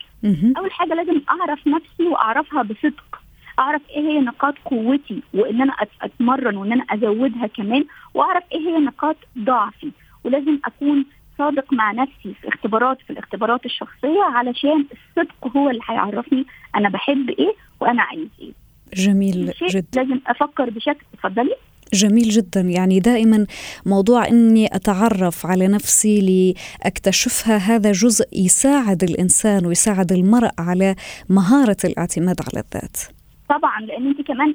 أول 0.58 0.72
حاجة 0.72 0.94
لازم 0.94 1.20
أعرف 1.30 1.66
نفسي 1.66 2.02
وأعرفها 2.02 2.62
بصدق. 2.62 3.20
أعرف 3.58 3.82
إيه 3.90 4.02
هي 4.02 4.20
نقاط 4.20 4.54
قوتي 4.64 5.22
وإن 5.34 5.62
أنا 5.62 5.72
أتمرن 6.02 6.56
وإن 6.56 6.72
أنا 6.72 6.84
أزودها 6.90 7.46
كمان 7.46 7.84
وأعرف 8.14 8.44
إيه 8.52 8.58
هي 8.58 8.78
نقاط 8.78 9.16
ضعفي. 9.38 9.90
ولازم 10.24 10.58
أكون 10.64 11.04
صادق 11.38 11.72
مع 11.72 11.92
نفسي 11.92 12.34
في 12.40 12.48
اختبارات 12.48 12.98
في 13.06 13.10
الاختبارات 13.10 13.66
الشخصية 13.66 14.22
علشان 14.22 14.84
الصدق 14.92 15.56
هو 15.56 15.70
اللي 15.70 15.82
هيعرفني 15.88 16.46
أنا 16.76 16.88
بحب 16.88 17.30
إيه 17.30 17.54
وأنا 17.80 18.02
عايز 18.02 18.28
إيه. 18.40 18.52
جميل 18.94 19.52
جدا. 19.70 20.02
لازم 20.02 20.20
أفكر 20.26 20.70
بشكل 20.70 21.06
اتفضلي. 21.14 21.54
جميل 21.92 22.28
جدا. 22.28 22.60
يعني 22.60 23.00
دائما 23.00 23.46
موضوع 23.86 24.28
إني 24.28 24.66
أتعرف 24.66 25.46
على 25.46 25.68
نفسي 25.68 26.54
لأكتشفها 26.84 27.56
هذا 27.56 27.92
جزء 27.92 28.26
يساعد 28.32 29.02
الإنسان 29.02 29.66
ويساعد 29.66 30.12
المرء 30.12 30.50
على 30.58 30.94
مهارة 31.28 31.76
الاعتماد 31.84 32.36
على 32.40 32.64
الذات. 32.64 32.96
طبعا 33.48 33.80
لأن 33.80 34.06
أنت 34.06 34.20
كمان 34.20 34.54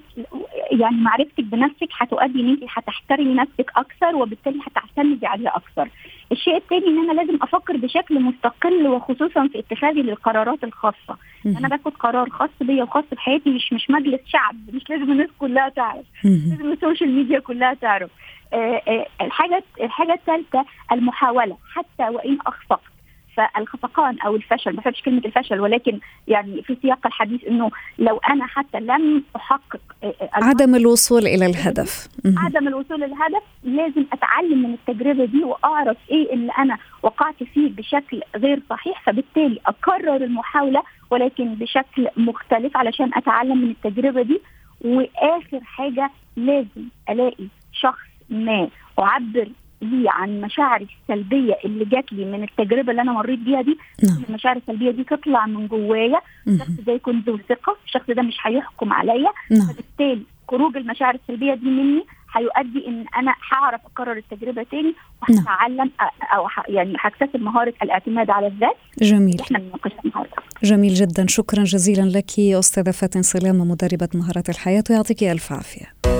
يعني 0.72 0.96
معرفتك 0.96 1.44
بنفسك 1.44 1.88
هتؤدي 1.98 2.42
إن 2.42 2.50
أنت 2.50 2.64
هتحترمي 2.70 3.34
نفسك 3.34 3.72
أكثر 3.78 4.16
وبالتالي 4.16 4.60
هتعتمدي 4.68 5.26
عليها 5.26 5.56
أكثر. 5.58 5.90
الشيء 6.32 6.58
الثاني 6.58 6.88
إن 6.88 7.10
أنا 7.10 7.22
لازم 7.22 7.40
أفكر 7.42 7.78
بشكل 7.78 8.20
مستقل 8.20 8.88
وخصوصا 8.88 9.48
في 9.48 9.60
اتخاذي 9.60 10.02
للقرارات 10.02 10.64
الخاصة. 10.64 11.18
أنا 11.46 11.68
باخد 11.68 11.94
قرار 11.94 12.30
خاص 12.30 12.50
بيا 12.62 12.84
وخاص 12.84 13.04
بحياتي 13.12 13.50
مش 13.50 13.74
مش 13.74 13.90
مجلس 13.90 14.22
شعب 14.28 14.56
مش 14.74 14.90
لازم 14.90 15.12
الناس 15.12 15.30
كلها 15.40 15.70
تعرف. 15.70 16.06
لازم 16.24 16.72
ال 16.72 16.77
social 16.77 17.10
media 17.16 17.40
كلها 17.40 17.74
تعرف. 17.74 18.10
آه، 18.54 18.82
آه، 18.88 19.06
الحاجة 19.22 19.64
الحاجة 19.82 20.14
الثالثه 20.14 20.66
المحاولة 20.92 21.58
حتى 21.74 22.10
وإن 22.10 22.38
اخفقت. 22.48 22.99
فالخفقان 23.40 24.20
أو 24.20 24.36
الفشل 24.36 24.72
ما 24.72 24.78
بحبش 24.78 25.02
كلمة 25.02 25.22
الفشل 25.26 25.60
ولكن 25.60 26.00
يعني 26.28 26.62
في 26.62 26.78
سياق 26.82 27.08
الحديث 27.08 27.44
إنه 27.48 27.72
لو 28.00 28.18
أنا 28.30 28.46
حتى 28.48 28.80
لم 28.80 29.24
أحقق 29.36 29.80
آه، 30.04 30.14
آه، 30.22 30.30
عدم 30.34 30.76
الوصول 30.76 31.28
إلى 31.28 31.46
الهدف. 31.46 32.08
عدم 32.38 32.68
الوصول 32.68 33.02
للهدف 33.02 33.44
لازم 33.64 34.06
أتعلم 34.14 34.64
من 34.64 34.74
التجربة 34.74 35.26
دي 35.26 35.44
وأعرف 35.44 35.98
إيه 36.12 36.34
اللي 36.34 36.52
أنا 36.58 36.78
وقعت 37.04 37.44
فيه 37.44 37.70
بشكل 37.70 38.22
غير 38.36 38.62
صحيح 38.70 39.04
فبالتالي 39.06 39.60
أكرر 39.66 40.16
المحاولة 40.16 40.84
ولكن 41.12 41.56
بشكل 41.56 42.08
مختلف 42.18 42.78
علشان 42.78 43.12
أتعلم 43.14 43.58
من 43.58 43.70
التجربة 43.72 44.22
دي 44.22 44.42
وآخر 44.82 45.60
حاجة 45.64 46.10
لازم 46.36 46.88
ألاقي 47.10 47.48
شخص 47.74 48.10
ما 48.30 48.70
أعبر 49.00 49.50
لي 49.82 50.06
عن 50.10 50.42
مشاعري 50.42 50.88
السلبية 51.02 51.58
اللي 51.66 51.86
جات 51.86 52.14
لي 52.14 52.26
من 52.26 52.44
التجربة 52.44 52.92
اللي 52.92 53.02
أنا 53.02 53.12
مريت 53.14 53.40
بيها 53.40 53.62
دي 53.62 53.78
نعم. 54.04 54.24
المشاعر 54.30 54.58
السلبية 54.58 54.92
دي 54.92 55.04
تطلع 55.04 55.46
من 55.46 55.68
جوايا. 55.68 56.22
الشخص. 56.48 56.70
ده 56.88 56.94
يكون 56.94 57.24
ذو 57.28 57.38
ثقة 57.50 57.76
الشخص 57.86 58.06
ده 58.10 58.22
مش 58.22 58.38
هيحكم 58.44 58.94
عليا. 58.94 59.32
نعم. 59.52 59.68
فبالتالي 59.68 60.22
خروج 60.50 60.78
المشاعر 60.78 61.16
السلبية 61.16 61.54
دي 61.54 61.66
مني 61.70 62.04
هيؤدي 62.36 62.88
إن 62.88 63.06
أنا 63.18 63.34
هعرف 63.52 63.82
أكرر 63.86 64.12
التجربة 64.18 64.64
تاني 64.72 64.94
وهتعلم 65.22 65.92
أ- 66.02 66.34
أو 66.36 66.48
يعني 66.68 66.94
هكتسب 67.00 67.42
مهارة 67.42 67.74
الاعتماد 67.84 68.30
على 68.30 68.48
الذات. 68.48 68.76
جميل. 69.02 69.42
إحنا 69.42 69.60
بنناقشها 69.60 70.00
النهارده. 70.06 70.32
جميل 70.64 70.94
جدا. 70.94 71.26
شكرا 71.28 71.64
جزيلا 71.64 72.02
لك 72.18 72.40
أستاذة 72.40 72.92
فاتن 72.92 73.22
سلامة 73.22 73.66
مدربة 73.66 74.10
مهارات 74.16 74.50
الحياة 74.50 74.84
ويعطيك 74.90 75.24
ألف 75.24 75.54
عافية. 75.54 76.19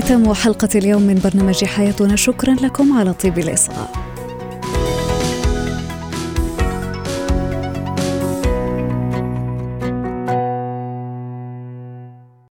ختام 0.00 0.34
حلقة 0.34 0.68
اليوم 0.74 1.02
من 1.02 1.20
برنامج 1.24 1.64
حياتنا. 1.64 2.16
شكرا 2.16 2.54
لكم 2.54 2.92
على 2.92 3.12
طيب 3.12 3.38
الإصغاء 3.38 4.07